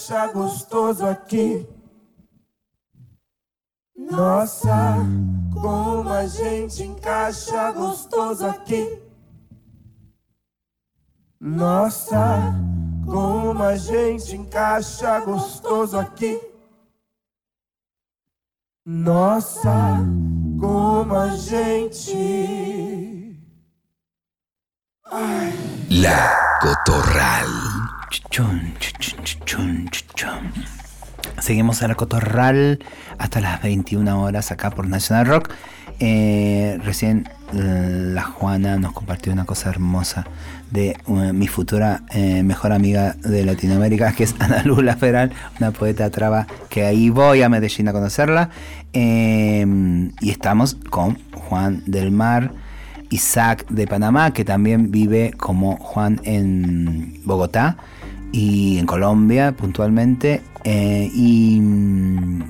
[0.08, 1.68] encaixa gostoso aqui.
[4.10, 4.96] Nossa,
[5.54, 9.02] como a gente encaixa gostoso aqui.
[11.42, 12.54] Nossa,
[13.06, 16.40] como a gente encaixa gostoso aqui.
[18.86, 19.98] Nossa,
[20.58, 23.17] como a gente.
[25.10, 27.48] La Cotorral.
[28.30, 30.52] Chun, chun, chun, chun, chun.
[31.40, 32.80] Seguimos en la Cotorral
[33.18, 35.54] hasta las 21 horas acá por National Rock.
[36.00, 40.28] Eh, recién eh, la Juana nos compartió una cosa hermosa
[40.72, 42.04] de eh, mi futura
[42.44, 45.32] mejor amiga de Latinoamérica, que es Ana Lula Feral,
[45.62, 48.50] una poeta traba que ahí voy a Medellín a conocerla.
[48.92, 52.67] Y estamos con Juan del Mar.
[53.10, 57.78] Isaac de Panamá, que también vive como Juan en Bogotá
[58.32, 60.42] y en Colombia puntualmente.
[60.64, 62.42] eh, y mm,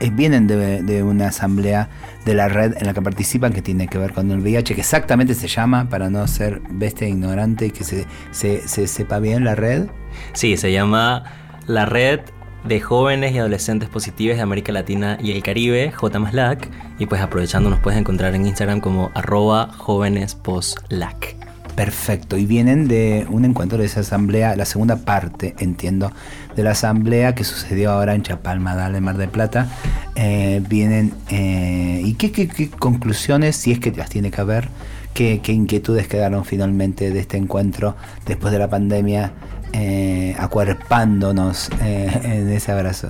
[0.00, 1.88] eh, vienen de, una asamblea
[2.26, 4.80] de la red en la que participan que tiene que ver con el VIH, que
[4.82, 9.44] exactamente se llama, para no ser bestia ignorante y que se, se- se sepa bien
[9.44, 9.86] la red.
[10.34, 11.24] Sí, se llama
[11.66, 12.20] la Red
[12.66, 16.68] de Jóvenes y Adolescentes Positivos de América Latina y el Caribe, JMASLAC.
[16.98, 21.36] Y pues aprovechando nos puedes encontrar en Instagram como arroba jóvenesposlac.
[21.76, 26.10] Perfecto, y vienen de un encuentro de esa asamblea, la segunda parte, entiendo,
[26.56, 29.68] de la asamblea que sucedió ahora en Chapalmadal de Mar del Plata.
[30.14, 34.70] Eh, vienen, eh, ¿y qué- qué conclusiones, si es que las tiene que haber,
[35.16, 37.96] qué, qué inquietudes quedaron finalmente de este encuentro
[38.26, 39.32] después de la pandemia,
[39.72, 43.08] eh, acuerpándonos eh, en ese abrazo?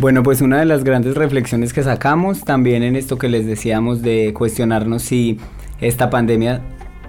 [0.00, 4.00] Bueno, pues una de las grandes reflexiones que sacamos también en esto que les decíamos
[4.00, 5.38] de cuestionarnos si
[5.80, 6.60] esta pandemia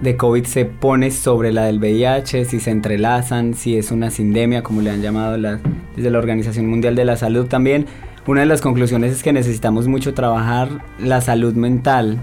[0.02, 4.64] de COVID se pone sobre la del VIH, si se entrelazan, si es una sindemia,
[4.64, 5.60] como le han llamado la-
[5.96, 7.86] desde la Organización Mundial de la Salud también.
[8.28, 10.70] Una de las conclusiones es que necesitamos mucho trabajar
[11.00, 12.20] la salud mental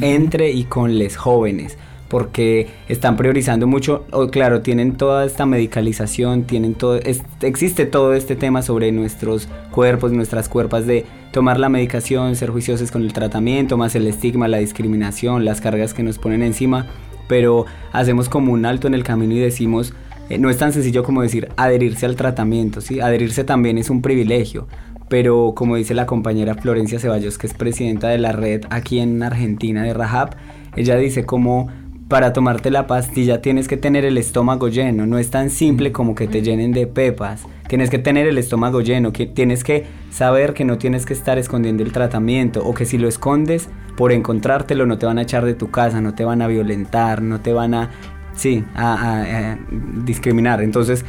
[0.00, 6.44] entre y con los jóvenes porque están priorizando mucho, o claro, tienen toda esta medicalización,
[6.44, 11.68] tienen todo, es- existe todo este tema sobre nuestros cuerpos, nuestras cuerpas de tomar la
[11.68, 16.18] medicación, ser juiciosos con el tratamiento, más el estigma, la discriminación, las cargas que nos
[16.18, 16.86] ponen encima,
[17.26, 19.92] pero hacemos como un alto en el camino y decimos,
[20.30, 23.00] eh, no es tan sencillo como decir adherirse al tratamiento, ¿sí?
[23.00, 24.68] Adherirse también es un privilegio,
[25.08, 29.22] pero como dice la compañera Florencia Ceballos, que es presidenta de la red aquí en
[29.22, 30.36] Argentina de Rahab,
[30.76, 31.68] ella dice como
[32.08, 36.14] para tomarte la pastilla tienes que tener el estómago lleno, no es tan simple como
[36.14, 40.54] que te llenen de pepas, tienes que tener el estómago lleno, que tienes que saber
[40.54, 44.86] que no tienes que estar escondiendo el tratamiento o que si lo escondes por encontrártelo
[44.86, 47.52] no te van a echar de tu casa, no te van a violentar, no te
[47.52, 47.90] van a,
[48.34, 49.58] sí, a, a- a
[50.04, 50.62] discriminar.
[50.62, 51.04] Entonces,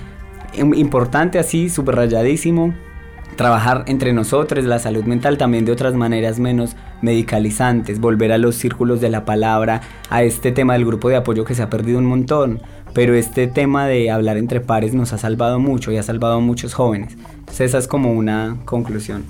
[0.56, 2.74] im- importante así, subrayadísimo,
[3.38, 8.56] trabajar entre nosotros la salud mental también de otras maneras menos medicalizantes, volver a los
[8.56, 12.00] círculos de la palabra, a este tema del grupo de apoyo que se ha perdido
[12.00, 12.62] un montón,
[12.94, 16.40] pero este tema de hablar entre pares nos ha salvado mucho y ha salvado a
[16.42, 17.16] muchos jóvenes.
[17.40, 19.24] Entonces esa es como una conclusión.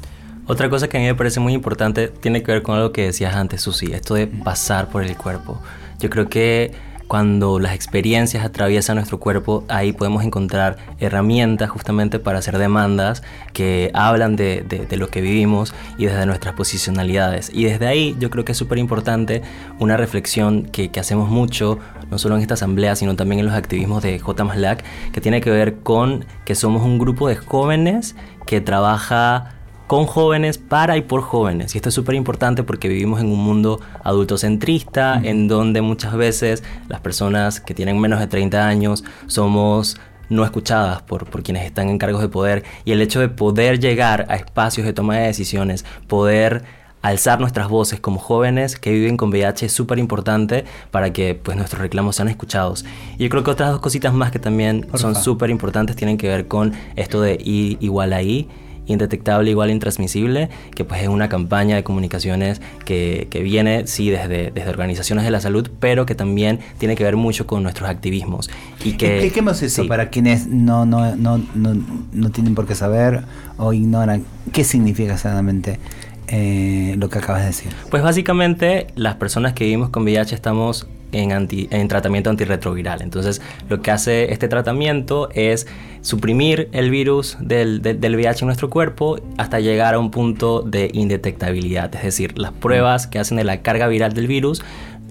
[0.48, 3.04] Otra cosa que a mí me parece muy importante tiene que ver con algo que
[3.04, 5.62] decías antes, Susi, esto de pasar por el cuerpo.
[6.00, 6.72] Yo creo que
[7.08, 13.92] cuando las experiencias atraviesan nuestro cuerpo, ahí podemos encontrar herramientas justamente para hacer demandas que
[13.94, 17.50] hablan de, de- de lo que vivimos y desde nuestras posicionalidades.
[17.54, 19.42] Y desde ahí yo creo que es súper importante
[19.80, 21.80] una reflexión que, que hacemos mucho,
[22.12, 24.44] no solo en esta asamblea, sino también en los activismos de J.
[24.44, 24.84] Maslac,
[25.14, 29.54] que tiene que ver con que somos un grupo de jóvenes que trabaja
[29.88, 31.74] con jóvenes, para y por jóvenes.
[31.74, 36.64] Y esto es súper importante porque vivimos en un mundo adultocentrista, en donde muchas veces
[36.90, 39.98] las personas que tienen menos de 30 años somos
[40.30, 42.64] no escuchadas por, por quienes están en cargos de poder.
[42.84, 46.64] Y el hecho de poder llegar a espacios de toma de decisiones, poder
[47.02, 51.56] alzar nuestras voces como jóvenes que viven con VIH es súper importante para que pues,
[51.56, 52.84] nuestros reclamos sean escuchados.
[53.18, 55.22] Y yo creo que otras dos cositas más que también son Porfa.
[55.22, 58.50] súper importantes tienen que ver con esto de I igual a I,
[58.88, 64.52] indetectable igual intransmisible, que pues es una campaña de comunicaciones que, que viene, sí, desde,
[64.52, 68.50] desde organizaciones de la salud, pero que también tiene que ver mucho con nuestros activismos.
[68.84, 69.88] Y que, Expliquemos eso sí.
[69.88, 71.76] para quienes no, no, no, no,
[72.12, 73.24] no tienen por qué saber
[73.58, 75.80] o ignoran qué significa exactamente
[76.28, 77.72] eh, lo que acabas de decir.
[77.90, 83.02] Pues básicamente las personas que vivimos con VIH estamos en, anti- en tratamiento antirretroviral.
[83.02, 85.68] Entonces lo que hace este tratamiento es
[86.02, 90.62] suprimir el virus del, del- del VIH en nuestro cuerpo hasta llegar a un punto
[90.62, 91.94] de indetectabilidad.
[91.96, 94.62] Es decir, las pruebas que hacen de la carga viral del virus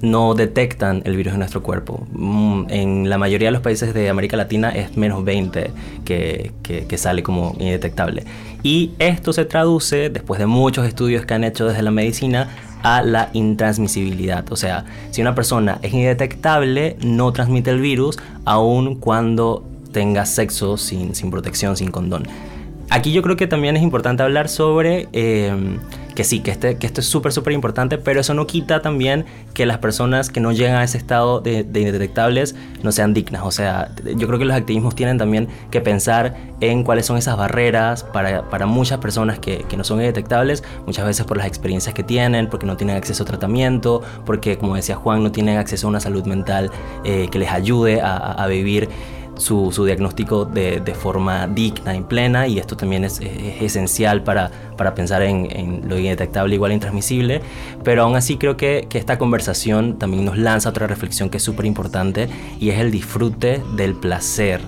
[0.03, 2.07] no detectan el virus en nuestro cuerpo.
[2.13, 5.71] Mm, En la mayoría de los países de América Latina es menos 20
[6.05, 8.25] que, que- que sale como indetectable.
[8.63, 12.51] Y esto se traduce, después de muchos estudios que han hecho desde la medicina,
[12.87, 14.45] a la intransmisibilidad.
[14.53, 20.77] O sea, si una persona es indetectable, no transmite el virus, aun cuando tenga sexo
[20.77, 22.29] sin, sin protección, sin condón.
[22.89, 25.53] Aquí yo creo que también es importante hablar sobre eh,
[26.17, 29.27] que sí, que, este, que esto es súper, súper importante, pero eso no quita también
[29.55, 33.43] que las personas que no llegan a ese estado de, de indetectables no sean dignas.
[33.45, 37.37] O sea, yo creo que los activismos tienen también que pensar en cuáles son esas
[37.37, 41.95] barreras para, para muchas personas que, que no son indetectables, muchas veces por las experiencias
[41.95, 45.87] que tienen, porque no tienen acceso a tratamiento, porque, como decía Juan, no tienen acceso
[45.87, 46.71] a una salud mental
[47.05, 48.89] eh, que les ayude a vivir
[49.37, 54.23] su, su diagnóstico de, de forma digna y plena y esto también es, es esencial
[54.23, 57.41] para, para pensar en, en lo indetectable igual e intransmisible,
[57.85, 61.43] pero aún así creo que, que esta conversación también nos lanza otra reflexión que es
[61.43, 62.29] súper importante
[62.59, 64.61] y es el disfrute del placer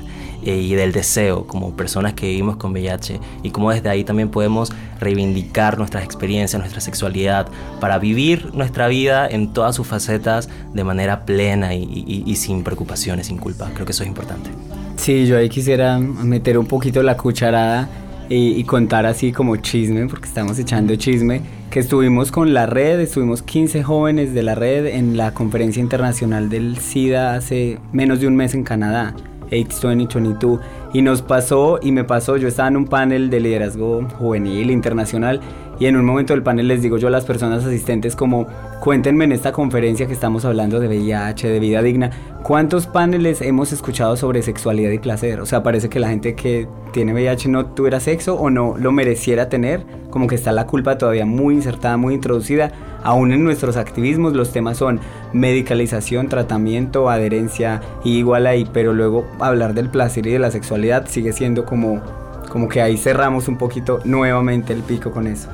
[0.42, 4.72] y del deseo como personas que vivimos con VIH y cómo desde ahí también podemos
[5.00, 7.48] reivindicar nuestras experiencias, nuestra sexualidad,
[7.80, 12.62] para vivir nuestra vida en todas sus facetas de manera plena y, y- y sin
[12.62, 13.70] preocupaciones, sin culpa.
[13.74, 14.50] Creo que eso es importante.
[14.96, 17.88] Sí, yo ahí quisiera meter un poquito la cucharada
[18.28, 22.98] y, y contar así como chisme, porque estamos echando chisme, que estuvimos con la red,
[23.00, 28.26] estuvimos 15 jóvenes de la red en la conferencia internacional del SIDA hace menos de
[28.26, 29.14] un mes en Canadá,
[29.52, 30.60] AIDS 2022,
[30.92, 35.40] y nos pasó y me pasó, yo estaba en un panel de liderazgo juvenil internacional
[35.80, 38.46] y en un momento del panel les digo yo a las personas asistentes como
[38.80, 42.10] cuéntenme en esta conferencia que estamos hablando de VIH, de vida digna,
[42.42, 45.40] ¿cuántos paneles hemos escuchado sobre sexualidad y placer?
[45.40, 48.92] O sea, parece que la gente que tiene VIH no tuviera sexo o no lo
[48.92, 52.72] mereciera tener, como que está la culpa todavía muy insertada, muy introducida.
[53.04, 55.00] Aún en nuestros activismos los temas son
[55.32, 61.06] medicalización, tratamiento, adherencia y igual ahí, pero luego hablar del placer y de la sexualidad
[61.08, 62.00] sigue siendo como
[62.48, 65.48] como que ahí cerramos un poquito nuevamente el pico con eso.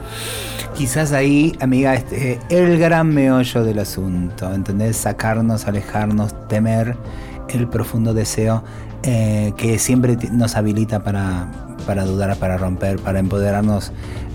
[0.77, 4.97] Quizás ahí, amiga, este, el gran meollo del asunto, ¿entendés?
[4.97, 6.97] Sacarnos, alejarnos, temer
[7.49, 8.65] el profundo deseo
[9.03, 11.47] eh, que siempre nos habilita para,
[11.87, 13.93] para dudar, para romper, para empoderarnos,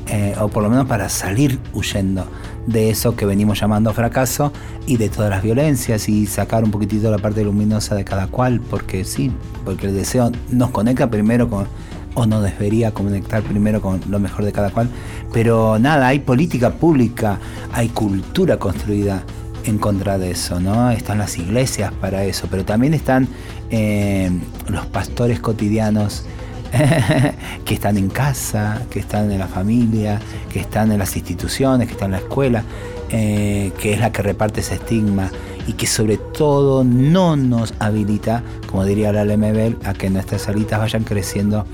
[0.07, 2.25] eh, o por lo menos para salir huyendo
[2.67, 4.53] de eso que venimos llamando fracaso
[4.85, 8.61] y de todas las violencias y sacar un poquitito la parte luminosa de cada cual,
[8.61, 9.31] porque sí,
[9.65, 11.67] porque el deseo nos conecta primero con
[12.15, 14.89] o no debería conectar primero con lo mejor de cada cual.
[15.33, 17.39] Pero nada, hay política pública,
[17.71, 19.23] hay cultura construida
[19.65, 20.89] en contra de eso, ¿no?
[20.91, 23.27] Están las iglesias para eso, pero también están
[23.69, 24.31] eh,
[24.67, 26.25] los pastores cotidianos
[27.65, 30.19] que están en casa, que están en la familia,
[30.51, 32.63] que están en las instituciones, que están en la escuela,
[33.09, 35.31] eh, que es la que reparte ese estigma
[35.67, 40.79] y que sobre todo no nos habilita, como diría la Lemebel, a que nuestras alitas
[40.79, 41.65] vayan creciendo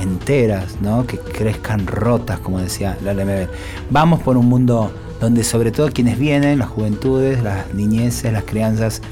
[0.00, 1.06] enteras, ¿no?
[1.06, 3.48] que crezcan rotas, como decía la Lemebel.
[3.90, 9.02] Vamos por un mundo donde sobre todo quienes vienen, las juventudes, las niñeces, las crianzas,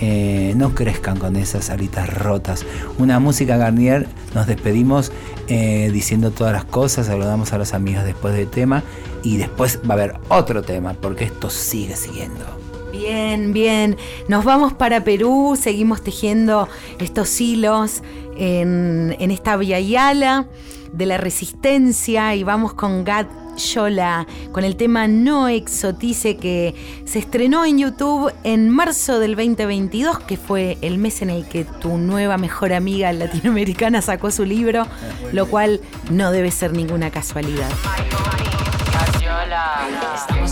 [0.00, 2.64] eh, no crezcan con esas alitas rotas.
[2.98, 5.10] Una música Garnier, nos despedimos
[5.48, 8.84] eh, diciendo todas las cosas, saludamos a los amigos después del tema
[9.24, 12.44] y después va a haber otro tema, porque esto sigue siguiendo.
[12.92, 13.96] Bien, bien.
[14.28, 16.68] Nos vamos para Perú, seguimos tejiendo
[16.98, 18.02] estos hilos
[18.38, 20.46] en, esta Via Yala
[20.92, 23.28] de la resistencia y vamos con Gat
[23.58, 26.74] Yola con el tema No Exotice que
[27.04, 31.64] se estrenó en YouTube en marzo del 2022, que fue el mes en el que
[31.64, 34.86] tu nueva mejor amiga latinoamericana sacó su libro,
[35.32, 35.80] lo cual
[36.10, 37.68] no debe ser ninguna casualidad.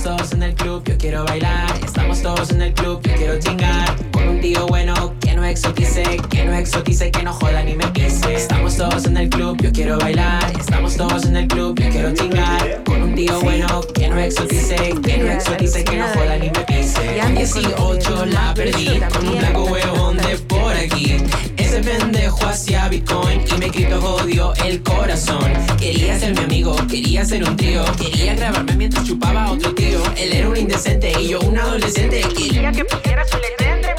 [0.06, 1.74] Estamos todos en el club, yo quiero bailar.
[1.84, 3.96] Estamos todos en el club, yo quiero chingar.
[4.12, 7.88] Con un tío bueno que no exotice, que no exotice, que no joda ni me
[7.88, 8.36] pise.
[8.36, 10.52] Estamos todos en el club, yo quiero bailar.
[10.56, 12.84] Estamos todos en el club, yo quiero chingar.
[12.84, 16.60] Con un tío bueno que no exotice, que no exotice, que no joda ni me
[16.60, 17.20] pise.
[17.34, 21.16] 18 la perdí con un blanco huevón de por aquí.
[21.76, 25.52] Ese pendejo hacía Bitcoin y me quitó jodió el corazón.
[25.78, 27.84] Quería ser mi amigo, quería ser un tío.
[27.98, 30.00] Quería grabarme mientras chupaba a otro tío.
[30.16, 32.22] Él era un indecente y yo un adolescente.
[32.34, 33.94] Quería que pusiera su letra entre.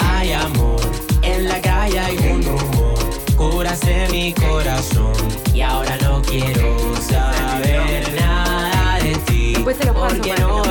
[0.00, 0.80] Hay amor,
[1.22, 2.98] en la calle hay un rumor.
[3.38, 5.14] Curaste mi corazón
[5.54, 9.54] y ahora no quiero saber nada de ti.
[9.64, 10.67] Porque no vas a admitir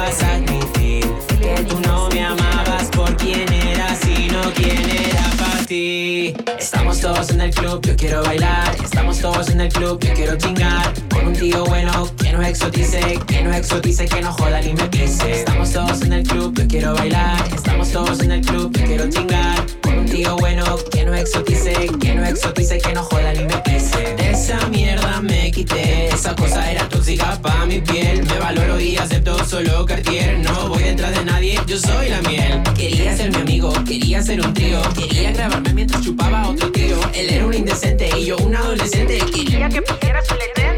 [7.17, 8.75] todos en el club, yo quiero bailar.
[8.83, 10.93] Estamos todos en el club, yo quiero chingar.
[11.09, 14.87] Con un tío bueno que no exotice, que no exotice, que no joda ni me.
[15.03, 17.43] Estamos todos en el club, yo quiero bailar.
[17.55, 19.76] Estamos todos en el club, yo quiero chingar.
[20.09, 24.15] Tío bueno que no exotice, que no exotice, que no joda ni me pise.
[24.15, 28.23] De esa mierda me quité, esa cosa era tóxica pa' mi piel.
[28.25, 30.39] Me valoro y acepto solo Cartier.
[30.39, 32.63] No voy detrás de nadie, yo soy la miel.
[32.75, 34.81] Quería ser mi amigo, quería ser un trío.
[34.93, 36.97] Quería grabarme mientras chupaba a otro tío.
[37.13, 39.19] Él era un indecente y yo un adolescente.
[39.33, 40.76] Quería que pusiera su letra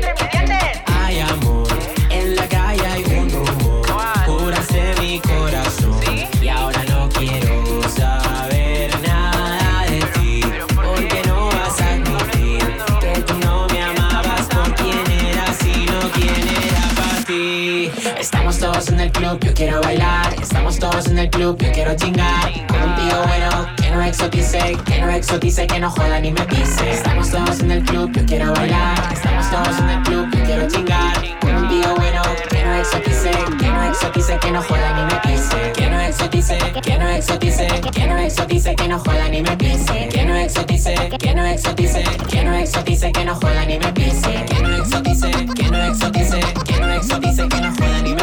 [19.10, 20.34] el club, yo quiero bailar.
[20.42, 22.52] Estamos todos en el club, yo quiero chingar.
[22.68, 26.42] Con un tío bueno que no exotice, que no exotice, que no joda ni me
[26.44, 26.92] pise.
[26.92, 28.98] Estamos todos en el club, yo quiero bailar.
[29.12, 31.40] Estamos todos en el club, yo quiero chingar.
[31.42, 35.20] Con un tío bueno que no exotice, que no exotice, que no joda ni me
[35.22, 35.72] pise.
[35.74, 40.10] Que no exotice, que no exotice, que no exotice, que no joda ni me pise.
[40.10, 44.46] Que no exotice, que no exotice, que no exotice, que no joda ni me pise.
[44.46, 48.19] Que no exotice, que no exotice, que no exotice, que no joda ni me pise.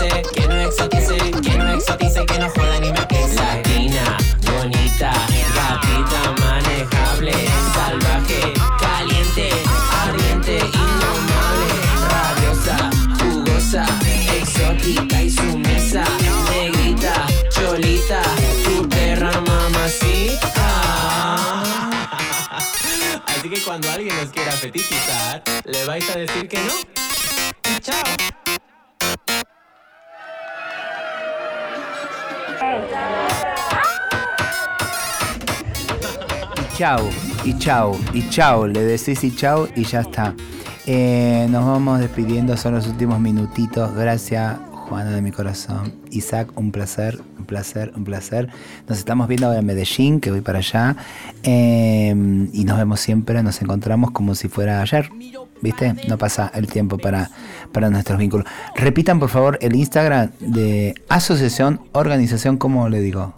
[0.00, 3.34] Que no exotice, que no exotice, que no joda ni me pise.
[3.34, 4.16] Latina,
[4.50, 5.12] bonita,
[5.54, 7.34] gatita, manejable,
[7.74, 9.50] salvaje, caliente,
[10.02, 11.68] ardiente, indomable,
[12.08, 12.90] rabiosa,
[13.20, 13.84] jugosa,
[14.38, 16.04] exótica y sumisa,
[16.50, 18.22] negrita, cholita,
[18.64, 20.50] tu perra mamacita.
[23.26, 26.89] Así que cuando alguien nos quiera fetichizar, le vais a decir que no.
[36.80, 37.10] Chau,
[37.44, 38.66] y chau, y chau.
[38.66, 40.34] Le decís y chau y ya está.
[40.86, 43.94] Eh, nos vamos despidiendo, son los últimos minutitos.
[43.94, 44.56] Gracias,
[44.88, 45.92] Juana de mi corazón.
[46.10, 48.48] Isaac, un placer, un placer, un placer.
[48.88, 50.96] Nos estamos viendo ahora en Medellín, que voy para allá.
[51.42, 52.14] Eh,
[52.50, 55.10] y nos vemos siempre, nos encontramos como si fuera ayer.
[55.60, 55.94] ¿Viste?
[56.08, 57.30] No pasa el tiempo para,
[57.72, 58.46] para nuestros vínculos.
[58.74, 63.34] Repitan, por favor, el Instagram de Asociación Organización, ¿cómo le digo?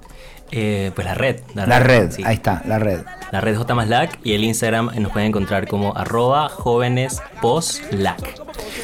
[0.53, 1.41] Eh, pues la red.
[1.55, 2.23] La red, sí.
[2.25, 3.01] ahí está, la red.
[3.33, 3.89] La red J más
[4.23, 7.21] y el Instagram nos pueden encontrar como arroba jóvenes.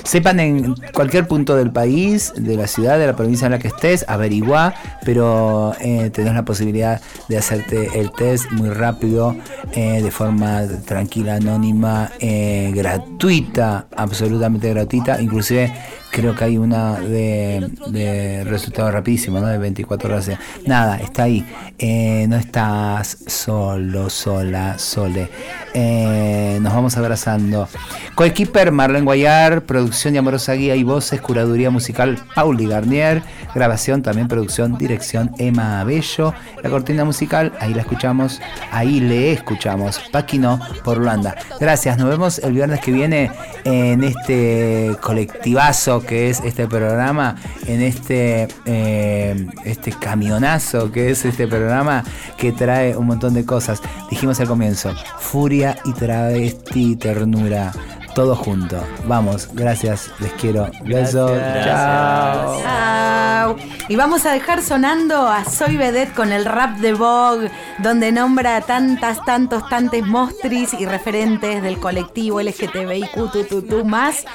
[0.04, 3.68] Sepan en cualquier punto del país, de la ciudad, de la provincia en la que
[3.68, 4.72] estés, averigua,
[5.04, 9.36] pero eh, tenés la posibilidad de hacerte el test muy rápido,
[9.72, 15.74] eh, de forma tranquila, anónima, eh, gratuita, absolutamente gratuita, inclusive
[16.18, 19.46] creo que hay una de, de resultado ¿no?
[19.46, 20.30] De 24 horas.
[20.66, 21.46] Nada, está ahí.
[21.78, 25.28] Eh, no estás solo, sola, sole.
[25.74, 27.68] Eh, nos vamos abrazando.
[28.16, 33.22] Coequiper Marlene Guayar, producción de Amorosa Guía y voces, curaduría musical Pauli Garnier,
[33.54, 36.34] grabación, también producción, dirección Emma Bello.
[36.64, 38.40] La cortina musical, ahí la escuchamos,
[38.72, 40.00] ahí le escuchamos.
[40.10, 41.36] Paquino por Holanda.
[41.60, 43.30] Gracias, nos vemos el viernes que viene
[43.64, 47.36] en este colectivazo que es este programa,
[47.66, 52.02] en este, eh, este camionazo que es este programa
[52.36, 53.80] que trae un montón de cosas.
[54.10, 57.72] Dijimos al comienzo, furia y travesti ternura.
[58.14, 58.82] Todo junto.
[59.06, 60.68] Vamos, gracias, les quiero.
[60.84, 61.38] Besos.
[61.62, 62.60] Chao.
[62.62, 63.56] Chao.
[63.88, 68.60] Y vamos a dejar sonando a Soy Vedette con el rap de Vogue, donde nombra
[68.60, 74.26] tantas, tantos, tantes mostris y referentes del colectivo LGTBIQ más.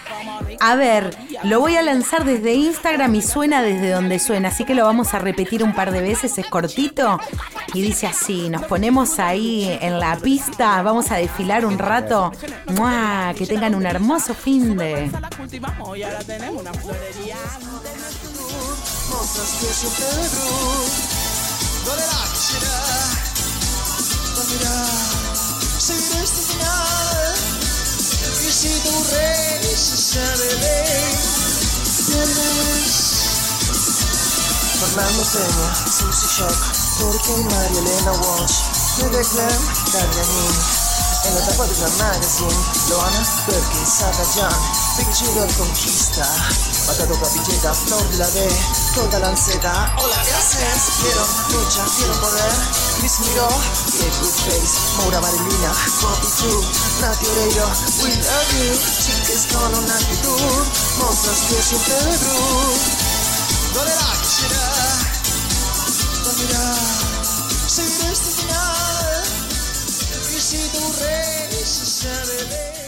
[0.59, 4.73] A ver, lo voy a lanzar desde Instagram y suena desde donde suena, así que
[4.73, 7.19] lo vamos a repetir un par de veces, es cortito.
[7.75, 12.31] Y dice así, nos ponemos ahí en la pista, vamos a desfilar un rato.
[12.75, 13.33] ¡Mua!
[13.37, 15.11] Que tengan un hermoso fin de...
[19.25, 20.85] Saskeci Pedro
[21.85, 23.23] Dolerá tirar
[24.35, 24.85] Dormirá
[25.79, 27.33] Seguirá estudar
[28.41, 31.17] Vestido rei Xixarelei
[32.05, 32.95] Feliz
[34.79, 36.61] Fernando Peña Sushi Shock
[36.99, 38.73] Porque Maria Elena Walsh.
[38.99, 40.82] Bebê é a mim.
[41.25, 42.55] en la tapa de la magazine
[42.89, 43.85] lo van a hacer que
[45.57, 46.27] conquista.
[46.87, 48.47] Matado papilleta, flor la de
[48.93, 49.95] toda lanceta.
[49.97, 50.91] Hola, gracias.
[51.01, 52.53] Quiero lucha, quiero poder.
[52.99, 53.47] Chris Miro,
[53.97, 55.71] The Good Face, Maura Marilina,
[56.01, 56.65] Bobby True,
[57.01, 57.67] Nati Oreiro,
[58.03, 58.73] We Love You.
[59.03, 60.65] Chicas con una actitud,
[60.99, 62.37] monstruos que siempre Perú.
[63.73, 64.65] Dolerá, quisiera,
[66.23, 66.75] dormirá,
[67.67, 69.12] seguiré este final
[70.53, 71.33] si tu rey.
[71.65, 72.82] Se